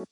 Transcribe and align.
Hey, 0.00 0.06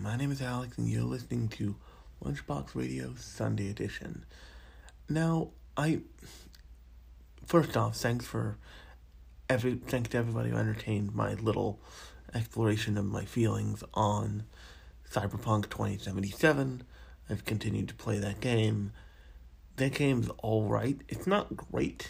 my 0.00 0.16
name 0.16 0.32
is 0.32 0.40
Alex, 0.40 0.78
and 0.78 0.88
you're 0.88 1.02
listening 1.02 1.48
to 1.48 1.76
Lunchbox 2.24 2.74
Radio 2.74 3.12
Sunday 3.18 3.68
Edition. 3.68 4.24
Now, 5.06 5.50
I 5.76 6.00
first 7.44 7.76
off, 7.76 7.96
thanks 7.96 8.24
for 8.24 8.56
every 9.50 9.74
thanks 9.74 10.08
to 10.10 10.16
everybody 10.16 10.48
who 10.50 10.56
entertained 10.56 11.14
my 11.14 11.34
little 11.34 11.80
exploration 12.34 12.96
of 12.96 13.04
my 13.04 13.26
feelings 13.26 13.84
on 13.92 14.44
Cyberpunk 15.10 15.68
2077. 15.68 16.82
I've 17.28 17.44
continued 17.44 17.88
to 17.88 17.94
play 17.94 18.18
that 18.20 18.40
game. 18.40 18.92
That 19.76 19.94
game's 19.94 20.30
alright. 20.42 21.00
It's 21.08 21.26
not 21.26 21.56
great. 21.56 22.08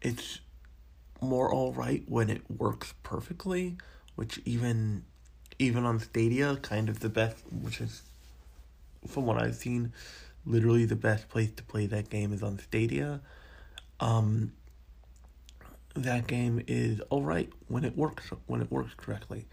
It's 0.00 0.40
more 1.20 1.52
alright 1.52 2.04
when 2.08 2.30
it 2.30 2.42
works 2.50 2.94
perfectly, 3.02 3.76
which 4.14 4.40
even 4.44 5.04
even 5.58 5.84
on 5.84 5.98
Stadia, 5.98 6.56
kind 6.56 6.88
of 6.88 7.00
the 7.00 7.10
best, 7.10 7.36
which 7.52 7.82
is 7.82 8.02
from 9.06 9.26
what 9.26 9.40
I've 9.42 9.56
seen, 9.56 9.92
literally 10.46 10.86
the 10.86 10.96
best 10.96 11.28
place 11.28 11.50
to 11.52 11.62
play 11.62 11.84
that 11.86 12.08
game 12.08 12.32
is 12.32 12.42
on 12.42 12.58
Stadia. 12.58 13.20
Um, 14.00 14.52
that 15.94 16.26
game 16.26 16.62
is 16.66 17.02
alright 17.10 17.50
when 17.68 17.84
it 17.84 17.96
works 17.96 18.30
when 18.46 18.62
it 18.62 18.70
works 18.70 18.94
correctly. 18.96 19.46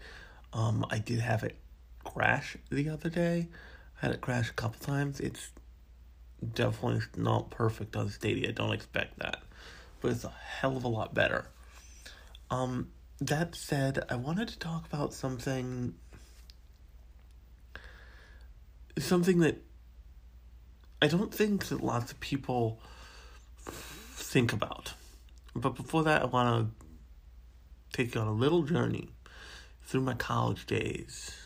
Um, 0.52 0.86
I 0.90 0.98
did 0.98 1.20
have 1.20 1.42
it 1.42 1.56
crash 2.04 2.56
the 2.70 2.88
other 2.88 3.10
day. 3.10 3.48
I 4.00 4.06
had 4.06 4.14
it 4.14 4.22
crash 4.22 4.48
a 4.48 4.54
couple 4.54 4.80
times. 4.80 5.20
It's 5.20 5.50
definitely 6.54 7.02
not 7.16 7.50
perfect 7.50 7.96
on 7.96 8.10
Stadia. 8.10 8.52
Don't 8.52 8.72
expect 8.72 9.18
that, 9.18 9.42
but 10.00 10.12
it's 10.12 10.24
a 10.24 10.30
hell 10.30 10.76
of 10.76 10.84
a 10.84 10.88
lot 10.88 11.14
better. 11.14 11.46
Um, 12.50 12.88
that 13.20 13.54
said, 13.54 14.04
I 14.08 14.16
wanted 14.16 14.48
to 14.48 14.58
talk 14.58 14.86
about 14.86 15.12
something 15.12 15.94
something 18.98 19.38
that 19.38 19.62
I 21.00 21.06
don't 21.06 21.32
think 21.32 21.66
that 21.66 21.80
lots 21.80 22.10
of 22.10 22.18
people 22.18 22.80
think 23.60 24.52
about. 24.52 24.94
But 25.54 25.76
before 25.76 26.02
that, 26.04 26.22
I 26.22 26.24
want 26.26 26.72
to 26.80 26.86
take 27.96 28.14
you 28.14 28.20
on 28.20 28.26
a 28.26 28.32
little 28.32 28.62
journey 28.62 29.10
through 29.84 30.00
my 30.00 30.14
college 30.14 30.66
days. 30.66 31.36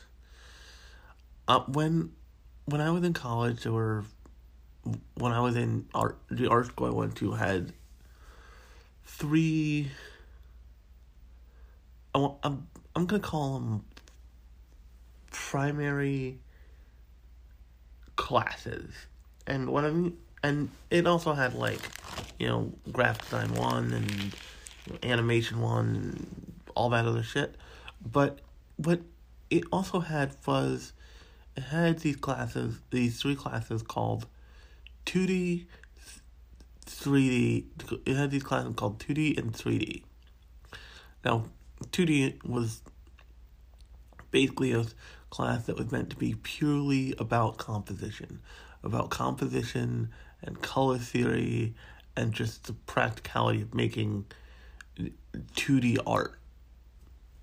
Uh, 1.47 1.61
when 1.69 2.13
when 2.65 2.81
I 2.81 2.91
was 2.91 3.03
in 3.05 3.13
college, 3.13 3.63
there 3.65 3.73
were 3.73 4.05
when 5.15 5.33
I 5.33 5.41
was 5.41 5.57
in 5.57 5.87
art, 5.95 6.19
the 6.31 6.49
art 6.49 6.67
school 6.67 6.87
I 6.87 6.91
went 6.91 7.17
to 7.17 7.33
had 7.33 7.73
three. 9.05 9.91
I, 12.15 12.31
I'm 12.43 12.67
I'm 12.95 13.07
gonna 13.07 13.23
call 13.23 13.55
them 13.55 13.85
primary 15.31 16.39
classes, 18.17 18.93
and 19.47 19.71
what 19.71 19.85
I 19.85 19.91
mean, 19.91 20.17
and 20.43 20.71
it 20.91 21.07
also 21.07 21.33
had 21.33 21.55
like, 21.55 21.81
you 22.39 22.49
know, 22.49 22.73
graphic 22.91 23.23
design 23.25 23.55
one 23.55 23.93
and 23.93 24.37
animation 25.05 25.61
one, 25.61 26.27
all 26.75 26.91
that 26.91 27.07
other 27.07 27.23
shit. 27.23 27.55
But 28.05 28.41
what 28.77 29.01
it 29.51 29.65
also 29.71 30.01
had 30.01 30.35
was 30.47 30.93
it 31.57 31.65
had 31.65 32.01
these 32.01 32.17
classes, 32.17 32.81
these 32.91 33.21
three 33.21 33.37
classes 33.37 33.83
called 33.83 34.27
two 35.05 35.27
D, 35.27 35.67
three 36.85 37.29
D. 37.29 37.67
It 38.07 38.17
had 38.17 38.31
these 38.31 38.43
classes 38.43 38.75
called 38.77 39.01
two 39.01 39.15
D 39.15 39.35
and 39.37 39.55
three 39.55 39.79
D. 39.79 40.05
Now, 41.25 41.45
two 41.91 42.07
D 42.07 42.39
was 42.45 42.83
basically 44.31 44.73
a 44.73 44.85
class 45.31 45.65
that 45.65 45.77
was 45.77 45.91
meant 45.91 46.11
to 46.11 46.17
be 46.17 46.35
purely 46.43 47.15
about 47.19 47.59
composition, 47.59 48.41
about 48.83 49.11
composition 49.11 50.11
and 50.43 50.61
color 50.61 50.99
theory 50.99 51.75
and 52.17 52.33
just 52.33 52.65
the 52.65 52.73
practicality 52.73 53.63
of 53.63 53.75
making 53.75 54.27
2D 55.55 55.99
art. 56.07 56.39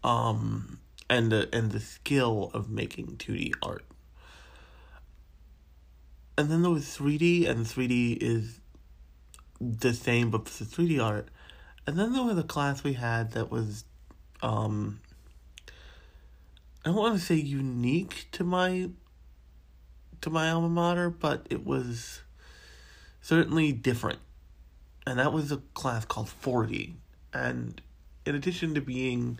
Um 0.04 0.80
and 1.10 1.32
the 1.32 1.50
and 1.52 1.72
the 1.72 1.80
skill 1.80 2.52
of 2.54 2.70
making 2.70 3.18
2D 3.18 3.54
art. 3.64 3.84
And 6.40 6.50
then 6.50 6.62
there 6.62 6.72
was 6.72 6.86
3D 6.86 7.50
and 7.50 7.66
3D 7.66 8.18
is 8.22 8.62
the 9.60 9.94
same 9.94 10.32
but 10.32 10.48
for 10.48 10.64
3D 10.64 11.04
art. 11.04 11.28
And 11.86 12.00
then 12.00 12.14
there 12.14 12.24
was 12.24 12.38
a 12.38 12.44
class 12.44 12.82
we 12.82 12.94
had 12.94 13.34
that 13.34 13.52
was 13.52 13.84
um 14.42 15.02
I 16.86 16.92
don't 16.92 16.96
want 16.96 17.20
to 17.20 17.26
say 17.26 17.36
unique 17.36 18.28
to 18.32 18.46
my 18.46 18.90
to 20.22 20.30
my 20.30 20.50
alma 20.50 20.70
mater, 20.70 21.10
but 21.10 21.46
it 21.50 21.66
was 21.66 22.22
certainly 23.22 23.74
different. 23.74 24.20
And 25.06 25.20
that 25.20 25.34
was 25.34 25.52
a 25.52 25.58
class 25.74 26.06
called 26.06 26.32
4D. 26.42 26.94
And 27.34 27.82
in 28.26 28.34
addition 28.34 28.76
to 28.76 28.82
being 28.82 29.40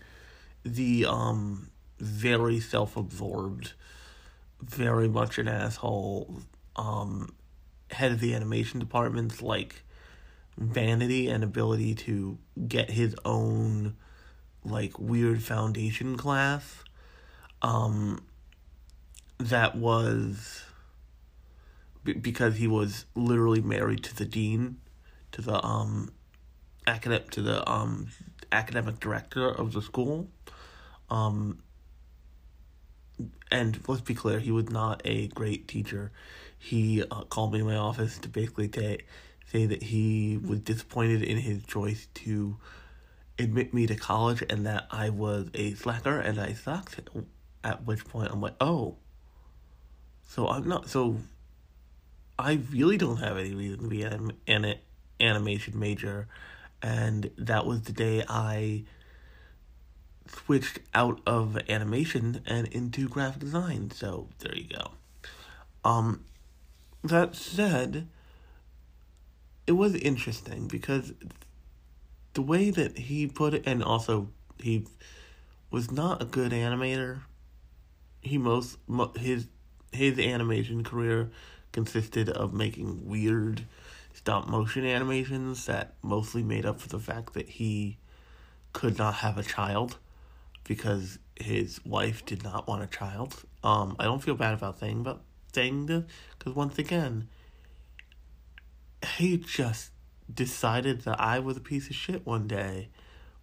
the 0.64 1.06
um 1.06 1.70
very 1.98 2.60
self-absorbed, 2.60 3.72
very 4.60 5.08
much 5.08 5.38
an 5.38 5.48
asshole 5.48 6.42
um 6.76 7.28
head 7.90 8.12
of 8.12 8.20
the 8.20 8.34
animation 8.34 8.78
department's 8.78 9.42
like 9.42 9.82
vanity 10.56 11.28
and 11.28 11.42
ability 11.42 11.94
to 11.94 12.38
get 12.68 12.90
his 12.90 13.16
own 13.24 13.96
like 14.64 14.98
weird 14.98 15.42
foundation 15.42 16.16
class 16.16 16.84
um, 17.62 18.22
that 19.38 19.74
was 19.74 20.62
b- 22.04 22.14
because 22.14 22.56
he 22.56 22.66
was 22.66 23.06
literally 23.14 23.60
married 23.60 24.02
to 24.04 24.16
the 24.16 24.24
dean, 24.24 24.78
to 25.32 25.42
the 25.42 25.64
um, 25.64 26.10
academic 26.86 27.30
to 27.30 27.42
the 27.42 27.68
um 27.70 28.08
academic 28.52 28.98
director 28.98 29.48
of 29.48 29.72
the 29.72 29.82
school. 29.82 30.28
Um, 31.08 31.62
and 33.50 33.80
let's 33.86 34.00
be 34.00 34.14
clear, 34.14 34.38
he 34.38 34.50
was 34.50 34.70
not 34.70 35.02
a 35.04 35.28
great 35.28 35.68
teacher. 35.68 36.12
He 36.62 37.02
uh, 37.02 37.22
called 37.24 37.54
me 37.54 37.60
in 37.60 37.66
my 37.66 37.76
office 37.76 38.18
to 38.18 38.28
basically 38.28 38.68
t- 38.68 39.00
say 39.46 39.66
that 39.66 39.82
he 39.82 40.36
was 40.36 40.60
disappointed 40.60 41.22
in 41.22 41.38
his 41.38 41.64
choice 41.64 42.06
to 42.14 42.56
admit 43.38 43.72
me 43.72 43.86
to 43.86 43.96
college 43.96 44.44
and 44.48 44.66
that 44.66 44.86
I 44.90 45.08
was 45.08 45.48
a 45.54 45.72
slacker 45.74 46.20
and 46.20 46.38
I 46.38 46.52
sucked 46.52 47.00
at 47.64 47.84
which 47.86 48.04
point 48.04 48.30
I'm 48.30 48.42
like, 48.42 48.54
oh, 48.60 48.96
so 50.28 50.48
I'm 50.48 50.68
not, 50.68 50.88
so 50.88 51.16
I 52.38 52.60
really 52.70 52.98
don't 52.98 53.16
have 53.16 53.38
any 53.38 53.54
reason 53.54 53.80
to 53.80 53.88
be 53.88 54.02
an, 54.02 54.32
an 54.46 54.74
animation 55.18 55.78
major. 55.78 56.28
And 56.82 57.30
that 57.38 57.66
was 57.66 57.82
the 57.82 57.92
day 57.92 58.22
I 58.28 58.84
switched 60.28 60.78
out 60.94 61.20
of 61.26 61.58
animation 61.68 62.42
and 62.46 62.66
into 62.68 63.08
graphic 63.08 63.40
design. 63.40 63.90
So 63.90 64.28
there 64.38 64.54
you 64.54 64.68
go. 64.68 64.90
Um, 65.84 66.24
that 67.02 67.34
said, 67.34 68.08
it 69.66 69.72
was 69.72 69.94
interesting 69.94 70.68
because 70.68 71.12
the 72.34 72.42
way 72.42 72.70
that 72.70 72.98
he 72.98 73.26
put 73.26 73.54
it, 73.54 73.62
and 73.66 73.82
also 73.82 74.28
he 74.58 74.86
was 75.70 75.90
not 75.90 76.20
a 76.20 76.24
good 76.24 76.52
animator 76.52 77.22
he 78.20 78.38
most 78.38 78.78
his 79.16 79.46
his 79.92 80.18
animation 80.18 80.84
career 80.84 81.30
consisted 81.72 82.28
of 82.28 82.52
making 82.52 83.08
weird 83.08 83.64
stop 84.12 84.48
motion 84.48 84.84
animations 84.84 85.66
that 85.66 85.94
mostly 86.02 86.42
made 86.42 86.66
up 86.66 86.80
for 86.80 86.88
the 86.88 86.98
fact 86.98 87.34
that 87.34 87.48
he 87.48 87.96
could 88.72 88.98
not 88.98 89.14
have 89.14 89.38
a 89.38 89.42
child 89.42 89.98
because 90.64 91.18
his 91.36 91.84
wife 91.84 92.24
did 92.24 92.44
not 92.44 92.68
want 92.68 92.82
a 92.82 92.86
child. 92.86 93.42
Um, 93.64 93.96
I 93.98 94.04
don't 94.04 94.22
feel 94.22 94.34
bad 94.34 94.54
about 94.54 94.78
saying 94.78 95.00
about 95.00 95.22
saying 95.54 95.86
this 95.86 96.04
because 96.38 96.54
once 96.54 96.78
again, 96.78 97.28
he 99.16 99.36
just 99.36 99.90
decided 100.32 101.02
that 101.02 101.20
I 101.20 101.38
was 101.38 101.56
a 101.56 101.60
piece 101.60 101.88
of 101.88 101.96
shit 101.96 102.26
one 102.26 102.46
day, 102.46 102.88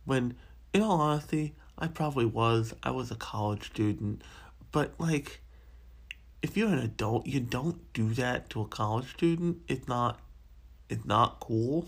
when 0.06 0.36
in 0.74 0.82
all 0.82 1.02
honesty, 1.02 1.56
I 1.78 1.88
probably 1.88 2.26
was. 2.26 2.74
I 2.84 2.92
was 2.92 3.12
a 3.12 3.16
college 3.16 3.68
student. 3.68 4.22
But 4.72 4.94
like 5.00 5.42
if 6.42 6.56
you're 6.56 6.70
an 6.70 6.80
adult, 6.80 7.26
you 7.26 7.40
don't 7.40 7.92
do 7.94 8.14
that 8.14 8.50
to 8.52 8.62
a 8.62 8.66
college 8.66 9.12
student. 9.14 9.62
It's 9.68 9.88
not 9.88 10.20
it's 10.90 11.06
not 11.06 11.40
cool. 11.40 11.88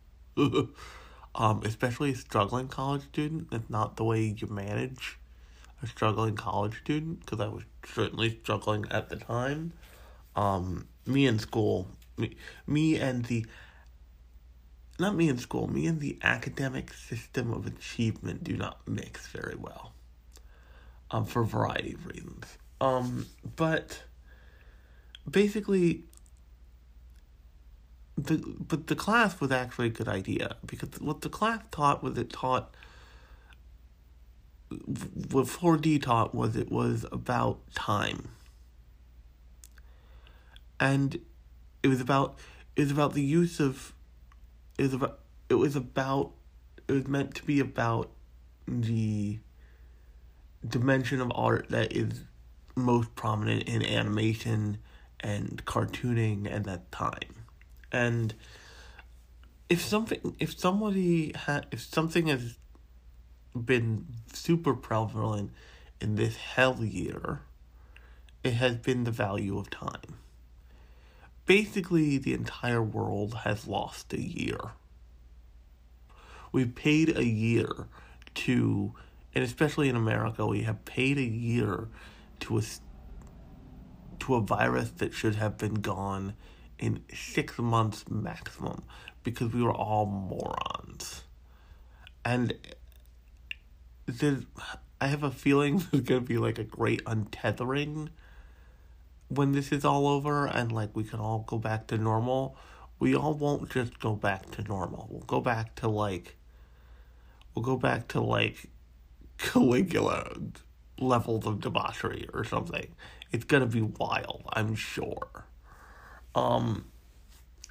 um, 0.36 1.62
especially 1.64 2.12
a 2.12 2.16
struggling 2.16 2.68
college 2.68 3.02
student. 3.02 3.48
It's 3.52 3.70
not 3.70 3.96
the 3.96 4.04
way 4.04 4.34
you 4.36 4.46
manage 4.48 5.19
a 5.82 5.86
struggling 5.86 6.36
college 6.36 6.78
student 6.80 7.20
because 7.20 7.40
I 7.40 7.48
was 7.48 7.64
certainly 7.84 8.38
struggling 8.42 8.86
at 8.90 9.08
the 9.08 9.16
time. 9.16 9.72
Um, 10.36 10.86
me 11.06 11.26
in 11.26 11.38
school, 11.38 11.88
me, 12.16 12.36
me 12.66 12.96
and 12.96 13.24
the 13.26 13.46
not 14.98 15.16
me 15.16 15.28
in 15.28 15.38
school, 15.38 15.66
me 15.66 15.86
and 15.86 15.98
the 15.98 16.18
academic 16.22 16.92
system 16.92 17.52
of 17.52 17.66
achievement 17.66 18.44
do 18.44 18.56
not 18.56 18.86
mix 18.86 19.26
very 19.28 19.56
well. 19.56 19.92
Um, 21.10 21.24
for 21.24 21.42
a 21.42 21.46
variety 21.46 21.94
of 21.94 22.06
reasons. 22.06 22.44
Um, 22.80 23.26
but 23.56 24.02
basically, 25.28 26.04
the 28.16 28.36
but 28.36 28.86
the 28.86 28.94
class 28.94 29.40
was 29.40 29.50
actually 29.50 29.88
a 29.88 29.90
good 29.90 30.08
idea 30.08 30.56
because 30.64 31.00
what 31.00 31.22
the 31.22 31.28
class 31.28 31.62
taught 31.70 32.02
was 32.02 32.16
it 32.18 32.30
taught 32.30 32.74
what 34.70 35.46
4D 35.46 36.02
taught 36.02 36.34
was 36.34 36.56
it 36.56 36.70
was 36.70 37.04
about 37.10 37.58
time. 37.74 38.28
And 40.78 41.20
it 41.82 41.88
was 41.88 42.00
about 42.00 42.38
it 42.76 42.82
was 42.82 42.90
about 42.90 43.14
the 43.14 43.22
use 43.22 43.60
of 43.60 43.92
it 44.78 44.82
was 44.82 44.94
about 44.94 45.20
it 45.48 45.54
was 45.54 45.76
about 45.76 46.32
it 46.88 46.92
was 46.92 47.06
meant 47.06 47.34
to 47.34 47.44
be 47.44 47.60
about 47.60 48.10
the 48.66 49.38
dimension 50.66 51.20
of 51.20 51.32
art 51.34 51.68
that 51.70 51.92
is 51.92 52.24
most 52.76 53.14
prominent 53.14 53.64
in 53.64 53.84
animation 53.84 54.78
and 55.18 55.64
cartooning 55.64 56.50
at 56.50 56.64
that 56.64 56.90
time. 56.92 57.44
And 57.92 58.34
if 59.68 59.80
something 59.80 60.36
if 60.38 60.58
somebody 60.58 61.32
had 61.34 61.66
if 61.70 61.80
something 61.80 62.28
has 62.28 62.56
been 63.54 64.06
super 64.32 64.74
prevalent 64.74 65.52
in 66.00 66.16
this 66.16 66.36
hell 66.36 66.82
year, 66.82 67.42
it 68.42 68.54
has 68.54 68.76
been 68.76 69.04
the 69.04 69.10
value 69.10 69.58
of 69.58 69.70
time. 69.70 70.18
Basically, 71.46 72.16
the 72.16 72.32
entire 72.32 72.82
world 72.82 73.38
has 73.44 73.66
lost 73.66 74.12
a 74.12 74.20
year. 74.20 74.72
We've 76.52 76.74
paid 76.74 77.16
a 77.16 77.24
year 77.24 77.88
to, 78.34 78.94
and 79.34 79.44
especially 79.44 79.88
in 79.88 79.96
America, 79.96 80.46
we 80.46 80.62
have 80.62 80.84
paid 80.84 81.18
a 81.18 81.22
year 81.22 81.88
to 82.40 82.58
a, 82.58 82.62
to 84.20 84.34
a 84.36 84.40
virus 84.40 84.90
that 84.98 85.12
should 85.12 85.34
have 85.34 85.58
been 85.58 85.74
gone 85.74 86.34
in 86.78 87.02
six 87.12 87.58
months 87.58 88.04
maximum 88.08 88.82
because 89.22 89.52
we 89.52 89.62
were 89.62 89.74
all 89.74 90.06
morons. 90.06 91.24
And 92.24 92.54
there's, 94.06 94.44
I 95.00 95.06
have 95.06 95.22
a 95.22 95.30
feeling 95.30 95.84
there's 95.90 96.04
gonna 96.04 96.20
be 96.20 96.38
like 96.38 96.58
a 96.58 96.64
great 96.64 97.04
untethering 97.04 98.08
when 99.28 99.52
this 99.52 99.70
is 99.72 99.84
all 99.84 100.08
over 100.08 100.46
and 100.46 100.72
like 100.72 100.90
we 100.94 101.04
can 101.04 101.20
all 101.20 101.44
go 101.46 101.58
back 101.58 101.86
to 101.88 101.98
normal. 101.98 102.56
We 102.98 103.14
all 103.14 103.32
won't 103.32 103.70
just 103.70 103.98
go 103.98 104.14
back 104.14 104.50
to 104.52 104.62
normal. 104.62 105.08
We'll 105.10 105.22
go 105.22 105.40
back 105.40 105.74
to 105.76 105.88
like 105.88 106.36
we'll 107.54 107.64
go 107.64 107.76
back 107.76 108.08
to 108.08 108.20
like 108.20 108.66
Caligula 109.38 110.36
levels 110.98 111.46
of 111.46 111.60
debauchery 111.60 112.28
or 112.34 112.44
something. 112.44 112.88
It's 113.32 113.44
gonna 113.44 113.66
be 113.66 113.82
wild, 113.82 114.42
I'm 114.52 114.74
sure. 114.74 115.46
Um 116.34 116.86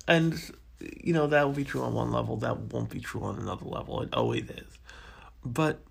and 0.07 0.51
you 1.03 1.13
know 1.13 1.27
that 1.27 1.43
will 1.43 1.53
be 1.53 1.65
true 1.65 1.81
on 1.81 1.93
one 1.93 2.11
level, 2.11 2.37
that 2.37 2.57
won't 2.57 2.89
be 2.89 3.01
true 3.01 3.21
on 3.21 3.37
another 3.37 3.65
level. 3.65 4.01
It 4.01 4.13
always 4.13 4.49
is. 4.49 4.79
But 5.43 5.81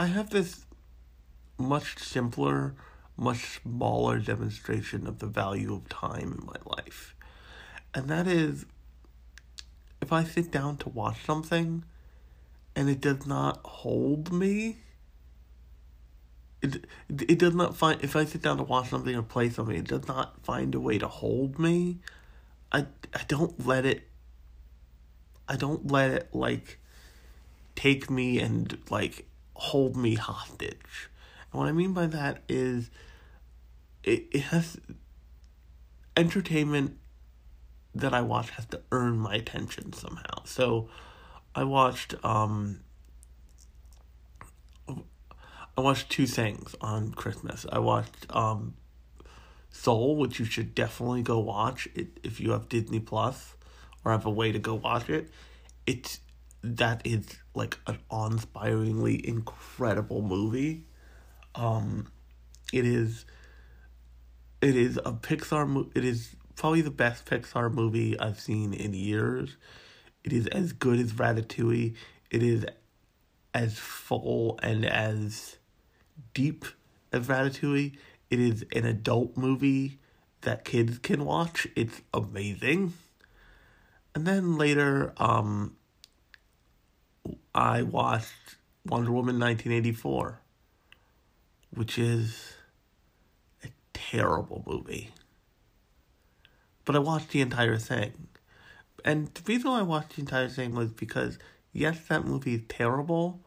I 0.00 0.06
have 0.06 0.30
this 0.30 0.64
much 1.58 1.98
simpler, 1.98 2.74
much 3.18 3.60
smaller 3.60 4.18
demonstration 4.18 5.06
of 5.06 5.18
the 5.18 5.26
value 5.26 5.74
of 5.74 5.90
time 5.90 6.38
in 6.40 6.46
my 6.46 6.56
life. 6.64 7.14
And 7.92 8.08
that 8.08 8.26
is 8.26 8.64
if 10.00 10.10
I 10.10 10.24
sit 10.24 10.50
down 10.50 10.78
to 10.78 10.88
watch 10.88 11.22
something 11.26 11.84
and 12.74 12.88
it 12.88 13.02
does 13.02 13.26
not 13.26 13.60
hold 13.62 14.32
me, 14.32 14.78
it, 16.62 16.86
it 17.10 17.38
does 17.38 17.54
not 17.54 17.76
find, 17.76 18.02
if 18.02 18.16
I 18.16 18.24
sit 18.24 18.40
down 18.40 18.56
to 18.56 18.62
watch 18.62 18.88
something 18.88 19.14
or 19.14 19.22
play 19.22 19.50
something, 19.50 19.76
it 19.76 19.88
does 19.88 20.08
not 20.08 20.42
find 20.42 20.74
a 20.74 20.80
way 20.80 20.96
to 20.96 21.08
hold 21.08 21.58
me. 21.58 21.98
I, 22.72 22.86
I 23.12 23.24
don't 23.28 23.66
let 23.66 23.84
it, 23.84 24.08
I 25.46 25.56
don't 25.56 25.92
let 25.92 26.10
it 26.10 26.30
like 26.32 26.78
take 27.76 28.08
me 28.08 28.38
and 28.38 28.78
like 28.88 29.26
hold 29.60 29.94
me 29.94 30.14
hostage. 30.14 31.10
And 31.52 31.60
what 31.60 31.68
I 31.68 31.72
mean 31.72 31.92
by 31.92 32.06
that 32.06 32.42
is 32.48 32.90
it, 34.02 34.26
it 34.32 34.40
has 34.44 34.78
entertainment 36.16 36.96
that 37.94 38.14
I 38.14 38.22
watch 38.22 38.50
has 38.50 38.64
to 38.66 38.80
earn 38.90 39.18
my 39.18 39.34
attention 39.34 39.92
somehow. 39.92 40.44
So 40.44 40.88
I 41.54 41.64
watched 41.64 42.14
um 42.24 42.80
I 44.88 45.82
watched 45.82 46.08
two 46.08 46.26
things 46.26 46.74
on 46.80 47.12
Christmas. 47.12 47.66
I 47.70 47.80
watched 47.80 48.26
um 48.30 48.74
Soul, 49.72 50.16
which 50.16 50.40
you 50.40 50.46
should 50.46 50.74
definitely 50.74 51.22
go 51.22 51.38
watch 51.38 51.86
it 51.94 52.18
if 52.24 52.40
you 52.40 52.52
have 52.52 52.68
Disney 52.68 52.98
Plus 52.98 53.54
or 54.04 54.10
have 54.10 54.26
a 54.26 54.30
way 54.30 54.50
to 54.52 54.58
go 54.58 54.74
watch 54.74 55.08
it. 55.10 55.30
It's 55.86 56.20
that 56.62 57.02
is 57.04 57.26
like 57.54 57.78
an 57.86 57.98
awe-inspiringly 58.10 59.26
incredible 59.26 60.22
movie. 60.22 60.84
Um, 61.54 62.08
it 62.72 62.86
is. 62.86 63.24
It 64.60 64.76
is 64.76 64.98
a 64.98 65.12
Pixar. 65.12 65.68
Mo- 65.68 65.90
it 65.94 66.04
is 66.04 66.36
probably 66.56 66.82
the 66.82 66.90
best 66.90 67.24
Pixar 67.24 67.72
movie 67.72 68.18
I've 68.18 68.38
seen 68.38 68.74
in 68.74 68.92
years. 68.92 69.56
It 70.22 70.32
is 70.32 70.46
as 70.48 70.72
good 70.72 70.98
as 71.00 71.12
Ratatouille. 71.14 71.94
It 72.30 72.42
is 72.42 72.66
as 73.54 73.78
full 73.78 74.58
and 74.62 74.84
as 74.84 75.56
deep 76.34 76.66
as 77.12 77.26
Ratatouille. 77.26 77.96
It 78.28 78.38
is 78.38 78.64
an 78.72 78.84
adult 78.84 79.36
movie 79.36 79.98
that 80.42 80.64
kids 80.64 80.98
can 80.98 81.24
watch. 81.24 81.66
It's 81.74 82.02
amazing. 82.12 82.92
And 84.14 84.26
then 84.26 84.56
later, 84.56 85.12
um, 85.16 85.76
I 87.54 87.82
watched 87.82 88.56
Wonder 88.86 89.10
Woman 89.10 89.38
1984, 89.38 90.40
which 91.74 91.98
is 91.98 92.54
a 93.64 93.68
terrible 93.92 94.64
movie. 94.66 95.10
But 96.84 96.96
I 96.96 97.00
watched 97.00 97.30
the 97.30 97.40
entire 97.40 97.76
thing. 97.76 98.28
And 99.04 99.28
the 99.34 99.42
reason 99.46 99.70
I 99.70 99.82
watched 99.82 100.16
the 100.16 100.20
entire 100.20 100.48
thing 100.48 100.74
was 100.74 100.90
because, 100.90 101.38
yes, 101.72 101.98
that 102.08 102.24
movie 102.24 102.54
is 102.54 102.62
terrible, 102.68 103.40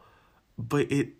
but 0.58 0.90
it 0.90 1.10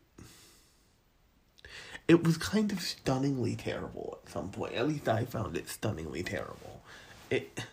it 2.07 2.23
was 2.23 2.37
kind 2.37 2.71
of 2.71 2.81
stunningly 2.81 3.57
terrible 3.57 4.19
at 4.23 4.31
some 4.31 4.50
point. 4.50 4.75
At 4.75 4.88
least 4.88 5.09
I 5.09 5.25
found 5.25 5.57
it 5.57 5.69
stunningly 5.69 6.23
terrible. 6.23 6.83
It 7.31 7.64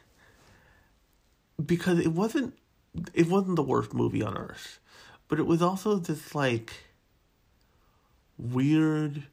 because 1.63 1.99
it 1.99 2.13
wasn't 2.13 2.53
it 3.13 3.27
wasn't 3.27 3.55
the 3.55 3.63
worst 3.63 3.93
movie 3.93 4.23
on 4.23 4.37
earth, 4.37 4.79
but 5.31 5.39
it 5.39 5.47
was 5.47 5.61
also 5.61 5.95
this 5.95 6.35
like 6.35 6.73
weird 8.37 9.23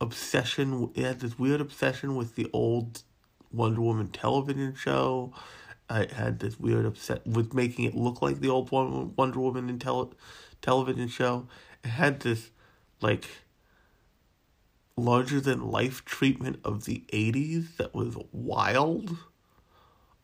obsession. 0.00 0.90
It 0.96 1.04
had 1.04 1.20
this 1.20 1.38
weird 1.38 1.60
obsession 1.60 2.16
with 2.16 2.34
the 2.34 2.50
old 2.52 3.04
Wonder 3.52 3.80
Woman 3.80 4.08
television 4.08 4.74
show. 4.74 5.32
I 5.88 6.08
had 6.12 6.40
this 6.40 6.58
weird 6.58 6.84
upset 6.84 7.24
with 7.24 7.54
making 7.54 7.84
it 7.84 7.94
look 7.94 8.22
like 8.22 8.40
the 8.40 8.48
old 8.48 8.72
Wonder 8.72 9.38
Woman 9.38 9.70
in 9.70 9.78
tele- 9.78 10.10
television 10.60 11.06
show. 11.06 11.46
It 11.84 11.90
had 11.90 12.18
this 12.18 12.50
like 13.00 13.28
larger 14.96 15.40
than 15.40 15.70
life 15.70 16.04
treatment 16.04 16.58
of 16.64 16.86
the 16.86 17.04
80s 17.12 17.76
that 17.76 17.94
was 17.94 18.16
wild. 18.32 19.16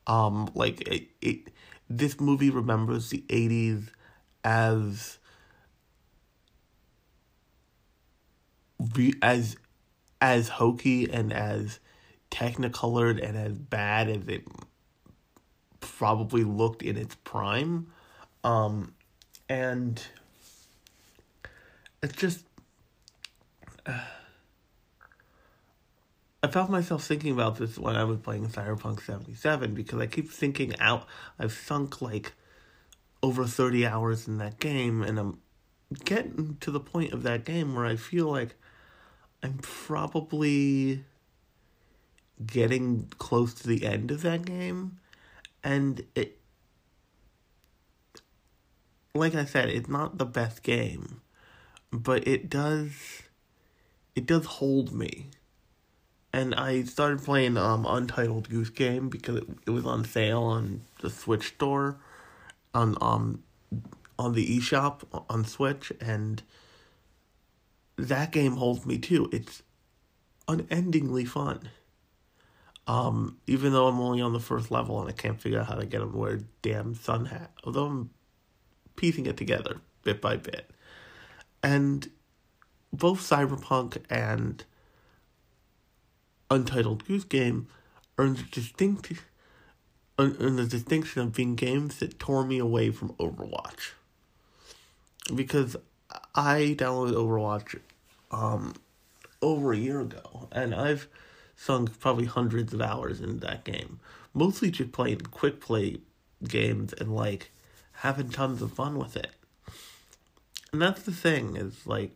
Um 0.08 0.50
like 0.56 0.80
it, 0.88 1.10
it 1.20 1.52
this 1.88 2.18
movie 2.18 2.50
remembers 2.50 3.10
the 3.10 3.24
80s 3.28 3.90
as 4.44 5.18
as 9.22 9.56
as 10.20 10.48
hokey 10.48 11.10
and 11.10 11.32
as 11.32 11.80
technicolored 12.30 13.18
and 13.18 13.36
as 13.36 13.52
bad 13.52 14.08
as 14.08 14.28
it 14.28 14.46
probably 15.80 16.44
looked 16.44 16.82
in 16.82 16.96
its 16.96 17.14
prime. 17.24 17.86
Um 18.44 18.94
and 19.48 20.02
it's 22.02 22.16
just 22.16 22.44
uh, 23.86 24.00
I 26.42 26.46
found 26.46 26.70
myself 26.70 27.04
thinking 27.04 27.32
about 27.32 27.56
this 27.56 27.78
when 27.78 27.96
I 27.96 28.04
was 28.04 28.18
playing 28.18 28.48
Cyberpunk 28.48 29.02
77 29.02 29.74
because 29.74 30.00
I 30.00 30.06
keep 30.06 30.30
thinking 30.30 30.74
out 30.80 31.06
I've 31.38 31.52
sunk 31.52 32.00
like 32.00 32.32
over 33.22 33.46
30 33.46 33.86
hours 33.86 34.26
in 34.26 34.38
that 34.38 34.58
game 34.58 35.02
and 35.02 35.18
I'm 35.18 35.38
getting 36.04 36.56
to 36.60 36.70
the 36.70 36.80
point 36.80 37.12
of 37.12 37.22
that 37.24 37.44
game 37.44 37.74
where 37.74 37.84
I 37.84 37.96
feel 37.96 38.26
like 38.26 38.54
I'm 39.42 39.58
probably 39.58 41.04
getting 42.46 43.08
close 43.18 43.52
to 43.54 43.68
the 43.68 43.84
end 43.84 44.10
of 44.10 44.22
that 44.22 44.44
game 44.44 44.98
and 45.62 46.04
it 46.14 46.40
like 49.14 49.34
I 49.34 49.44
said, 49.44 49.68
it's 49.68 49.88
not 49.88 50.18
the 50.18 50.24
best 50.24 50.62
game, 50.62 51.20
but 51.92 52.26
it 52.26 52.48
does 52.48 53.22
it 54.14 54.26
does 54.26 54.44
hold 54.46 54.92
me. 54.92 55.26
And 56.32 56.54
I 56.54 56.84
started 56.84 57.24
playing 57.24 57.56
um 57.56 57.84
Untitled 57.86 58.48
Goose 58.48 58.70
Game 58.70 59.08
because 59.08 59.36
it, 59.36 59.48
it 59.66 59.70
was 59.70 59.84
on 59.84 60.04
sale 60.04 60.42
on 60.42 60.82
the 61.00 61.10
Switch 61.10 61.48
store 61.48 61.98
on 62.74 62.96
um 63.00 63.42
on 64.18 64.34
the 64.34 64.58
eShop 64.58 65.00
on 65.28 65.44
Switch 65.44 65.92
and 66.00 66.42
that 67.96 68.32
game 68.32 68.56
holds 68.56 68.86
me 68.86 68.98
too. 68.98 69.28
It's 69.32 69.62
unendingly 70.48 71.24
fun. 71.24 71.70
Um, 72.86 73.38
even 73.46 73.72
though 73.72 73.86
I'm 73.86 74.00
only 74.00 74.20
on 74.20 74.32
the 74.32 74.40
first 74.40 74.70
level 74.70 75.00
and 75.00 75.08
I 75.08 75.12
can't 75.12 75.40
figure 75.40 75.60
out 75.60 75.66
how 75.66 75.74
to 75.74 75.86
get 75.86 76.02
him 76.02 76.12
to 76.12 76.18
wear 76.18 76.34
a 76.34 76.40
damn 76.62 76.94
sun 76.94 77.26
hat. 77.26 77.52
Although 77.64 77.86
I'm 77.86 78.10
piecing 78.96 79.26
it 79.26 79.36
together 79.36 79.80
bit 80.02 80.20
by 80.20 80.36
bit. 80.36 80.70
And 81.62 82.10
both 82.92 83.20
Cyberpunk 83.20 84.02
and 84.08 84.64
Untitled 86.50 87.04
Goose 87.04 87.24
Game 87.24 87.68
earn 88.18 88.34
the 88.34 88.42
distinct 88.50 89.12
earn 90.20 90.56
the 90.56 90.66
distinction 90.66 91.22
of 91.22 91.34
being 91.34 91.54
games 91.54 91.98
that 91.98 92.18
tore 92.18 92.44
me 92.44 92.58
away 92.58 92.90
from 92.90 93.14
Overwatch. 93.14 93.92
Because 95.34 95.76
I 96.34 96.74
downloaded 96.78 97.14
Overwatch 97.14 97.80
um 98.30 98.74
over 99.42 99.72
a 99.72 99.76
year 99.76 100.00
ago 100.00 100.48
and 100.52 100.74
I've 100.74 101.08
sunk 101.56 101.98
probably 102.00 102.26
hundreds 102.26 102.72
of 102.72 102.80
hours 102.80 103.20
into 103.20 103.46
that 103.46 103.64
game. 103.64 104.00
Mostly 104.32 104.70
just 104.70 104.92
playing 104.92 105.20
quick 105.20 105.60
play 105.60 106.00
games 106.46 106.92
and 106.94 107.14
like 107.14 107.50
having 107.92 108.30
tons 108.30 108.62
of 108.62 108.72
fun 108.72 108.98
with 108.98 109.16
it. 109.16 109.30
And 110.72 110.80
that's 110.80 111.02
the 111.02 111.12
thing 111.12 111.56
is 111.56 111.86
like 111.86 112.12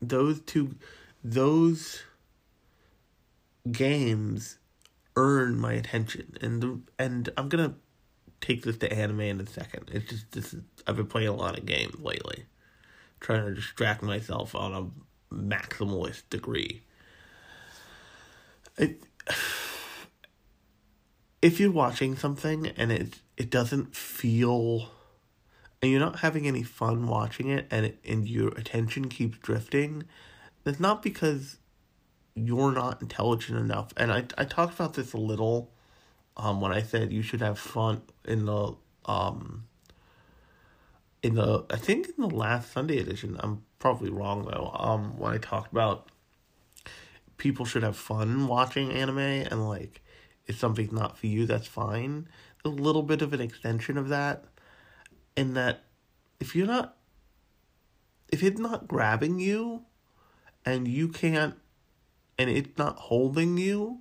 those 0.00 0.40
two 0.40 0.74
those 1.22 2.02
games 3.70 4.56
earn 5.20 5.58
my 5.58 5.74
attention 5.74 6.36
and 6.40 6.62
the, 6.62 6.80
and 6.98 7.28
I'm 7.36 7.50
to 7.50 7.74
take 8.40 8.62
this 8.62 8.78
to 8.78 8.90
anime 8.90 9.20
in 9.20 9.40
a 9.40 9.46
second. 9.46 9.90
It's 9.92 10.08
just 10.08 10.32
this 10.32 10.54
is, 10.54 10.62
I've 10.86 10.96
been 10.96 11.06
playing 11.06 11.28
a 11.28 11.34
lot 11.34 11.58
of 11.58 11.66
games 11.66 12.00
lately. 12.00 12.46
Trying 13.20 13.44
to 13.44 13.54
distract 13.54 14.02
myself 14.02 14.54
on 14.54 14.72
a 14.72 15.34
maximalist 15.34 16.22
degree. 16.30 16.82
It 18.78 19.02
if 21.42 21.60
you're 21.60 21.70
watching 21.70 22.16
something 22.16 22.68
and 22.68 22.90
it 22.90 23.20
it 23.36 23.50
doesn't 23.50 23.94
feel 23.94 24.88
and 25.82 25.90
you're 25.90 26.00
not 26.00 26.20
having 26.20 26.46
any 26.46 26.62
fun 26.62 27.06
watching 27.06 27.48
it 27.50 27.66
and 27.70 27.86
it, 27.86 27.98
and 28.06 28.26
your 28.26 28.48
attention 28.48 29.08
keeps 29.08 29.38
drifting, 29.38 30.04
that's 30.64 30.80
not 30.80 31.02
because 31.02 31.58
you're 32.46 32.72
not 32.72 33.00
intelligent 33.02 33.58
enough. 33.58 33.92
And 33.96 34.12
I 34.12 34.24
I 34.38 34.44
talked 34.44 34.74
about 34.74 34.94
this 34.94 35.12
a 35.12 35.18
little 35.18 35.70
um 36.36 36.60
when 36.60 36.72
I 36.72 36.82
said 36.82 37.12
you 37.12 37.22
should 37.22 37.40
have 37.40 37.58
fun 37.58 38.02
in 38.24 38.46
the 38.46 38.74
um 39.06 39.64
in 41.22 41.34
the 41.34 41.64
I 41.70 41.76
think 41.76 42.08
in 42.08 42.28
the 42.28 42.34
last 42.34 42.72
Sunday 42.72 42.98
edition. 42.98 43.36
I'm 43.40 43.62
probably 43.78 44.10
wrong 44.10 44.44
though. 44.44 44.70
Um 44.74 45.18
when 45.18 45.32
I 45.32 45.38
talked 45.38 45.72
about 45.72 46.10
people 47.36 47.64
should 47.64 47.82
have 47.82 47.96
fun 47.96 48.46
watching 48.46 48.92
anime 48.92 49.18
and 49.18 49.68
like 49.68 50.02
if 50.46 50.58
something's 50.58 50.92
not 50.92 51.16
for 51.16 51.26
you, 51.26 51.46
that's 51.46 51.66
fine. 51.66 52.28
A 52.64 52.68
little 52.68 53.02
bit 53.02 53.22
of 53.22 53.32
an 53.32 53.40
extension 53.40 53.96
of 53.96 54.08
that 54.08 54.44
in 55.36 55.54
that 55.54 55.84
if 56.38 56.54
you're 56.54 56.66
not 56.66 56.96
if 58.30 58.42
it's 58.42 58.60
not 58.60 58.86
grabbing 58.86 59.38
you 59.38 59.82
and 60.64 60.86
you 60.86 61.08
can't 61.08 61.54
and 62.40 62.48
it's 62.48 62.78
not 62.78 62.96
holding 62.96 63.58
you 63.58 64.00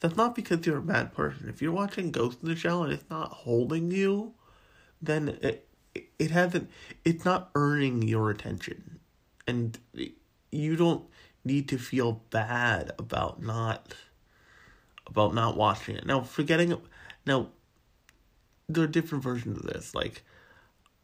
that's 0.00 0.16
not 0.16 0.34
because 0.34 0.66
you're 0.66 0.78
a 0.78 0.82
bad 0.82 1.12
person 1.14 1.48
if 1.48 1.62
you're 1.62 1.72
watching 1.72 2.10
ghost 2.10 2.38
in 2.42 2.48
the 2.48 2.54
shell 2.54 2.82
and 2.84 2.92
it's 2.92 3.08
not 3.08 3.30
holding 3.30 3.90
you 3.90 4.34
then 5.00 5.38
it 5.40 5.66
it 6.18 6.30
hasn't 6.30 6.70
it's 7.04 7.24
not 7.24 7.50
earning 7.54 8.02
your 8.02 8.30
attention 8.30 9.00
and 9.46 9.78
you 10.52 10.76
don't 10.76 11.04
need 11.44 11.66
to 11.66 11.78
feel 11.78 12.22
bad 12.30 12.92
about 12.98 13.42
not 13.42 13.94
about 15.06 15.34
not 15.34 15.56
watching 15.56 15.96
it 15.96 16.04
now 16.04 16.20
forgetting 16.20 16.76
now 17.24 17.48
there 18.68 18.84
are 18.84 18.88
different 18.88 19.24
versions 19.24 19.56
of 19.56 19.64
this 19.64 19.94
like 19.94 20.22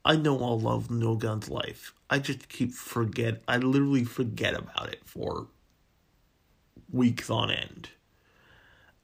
I 0.05 0.17
know 0.17 0.39
I'll 0.45 0.61
love 0.61 0.91
No 0.91 1.17
Guns 1.17 1.49
Life. 1.49 1.95
I 2.11 2.19
just 2.19 2.51
keep 2.51 2.73
forget. 2.73 3.41
I 3.49 3.57
literally 3.57 4.05
forget 4.05 4.53
about 4.53 4.91
it 4.91 5.01
for 5.07 5.47
weeks 6.95 7.31
on 7.31 7.51
end, 7.51 7.91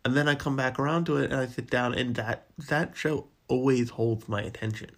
and 0.04 0.16
then 0.16 0.28
I 0.28 0.34
come 0.34 0.56
back 0.56 0.78
around 0.78 1.04
to 1.06 1.16
it 1.16 1.30
and 1.32 1.40
I 1.40 1.46
sit 1.46 1.70
down, 1.70 1.94
and 1.94 2.14
that 2.16 2.46
that 2.68 2.96
show 2.96 3.26
always 3.48 3.90
holds 3.90 4.28
my 4.28 4.42
attention. 4.42 4.90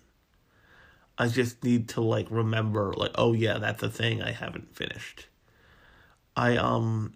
I 1.18 1.28
just 1.28 1.62
need 1.64 1.88
to 1.90 2.00
like 2.00 2.26
remember, 2.30 2.92
like, 2.92 3.12
oh 3.16 3.32
yeah, 3.32 3.58
that's 3.58 3.82
a 3.82 3.90
thing 3.90 4.22
I 4.22 4.32
haven't 4.32 4.76
finished. 4.76 5.26
I 6.36 6.56
um, 6.56 7.14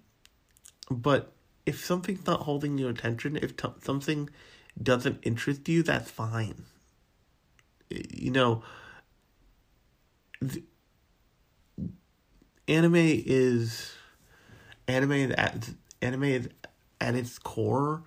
but 0.91 1.33
if 1.65 1.85
something's 1.85 2.27
not 2.27 2.43
holding 2.43 2.79
your 2.79 2.91
attention, 2.91 3.37
if 3.37 3.57
t- 3.57 3.69
something 3.83 4.31
doesn't 4.83 5.21
interest 5.23 5.69
you, 5.69 5.83
that's 5.83 6.11
fine 6.11 6.65
you 7.91 8.31
know, 8.31 8.63
anime 12.69 12.95
is 12.97 13.93
anime 14.89 15.33
at 15.37 15.71
anime 16.03 16.25
is 16.25 16.49
at 17.01 17.15
its 17.15 17.39
core 17.39 18.03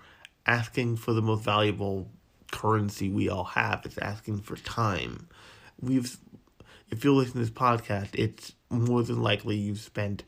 asking 0.46 0.98
for 0.98 1.14
the 1.14 1.22
most 1.22 1.44
valuable 1.44 2.10
currency 2.52 3.10
we 3.10 3.30
all 3.30 3.44
have. 3.44 3.86
It's 3.86 3.98
asking 3.98 4.42
for 4.42 4.56
time. 4.58 5.28
We've 5.80 6.18
if 6.90 7.04
you 7.04 7.14
listen 7.14 7.34
to 7.34 7.40
this 7.40 7.50
podcast, 7.50 8.10
it's 8.14 8.54
more 8.70 9.04
than 9.04 9.22
likely 9.22 9.56
you've 9.56 9.80
spent 9.80 10.24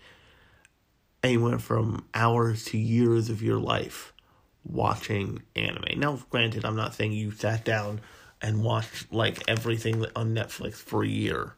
anywhere 1.24 1.60
from 1.60 2.06
hours 2.14 2.66
to 2.66 2.78
years 2.78 3.30
of 3.30 3.42
your 3.42 3.60
life 3.60 4.14
watching 4.64 5.42
anime. 5.56 6.00
Now, 6.00 6.20
granted, 6.30 6.66
I'm 6.66 6.76
not 6.76 6.94
saying 6.94 7.14
you 7.14 7.32
sat 7.32 7.66
down 7.66 8.02
and 8.42 8.64
watched 8.64 9.12
like 9.12 9.44
everything 9.48 10.06
on 10.16 10.36
Netflix 10.36 10.76
for 10.76 11.04
a 11.04 11.08
year. 11.08 11.56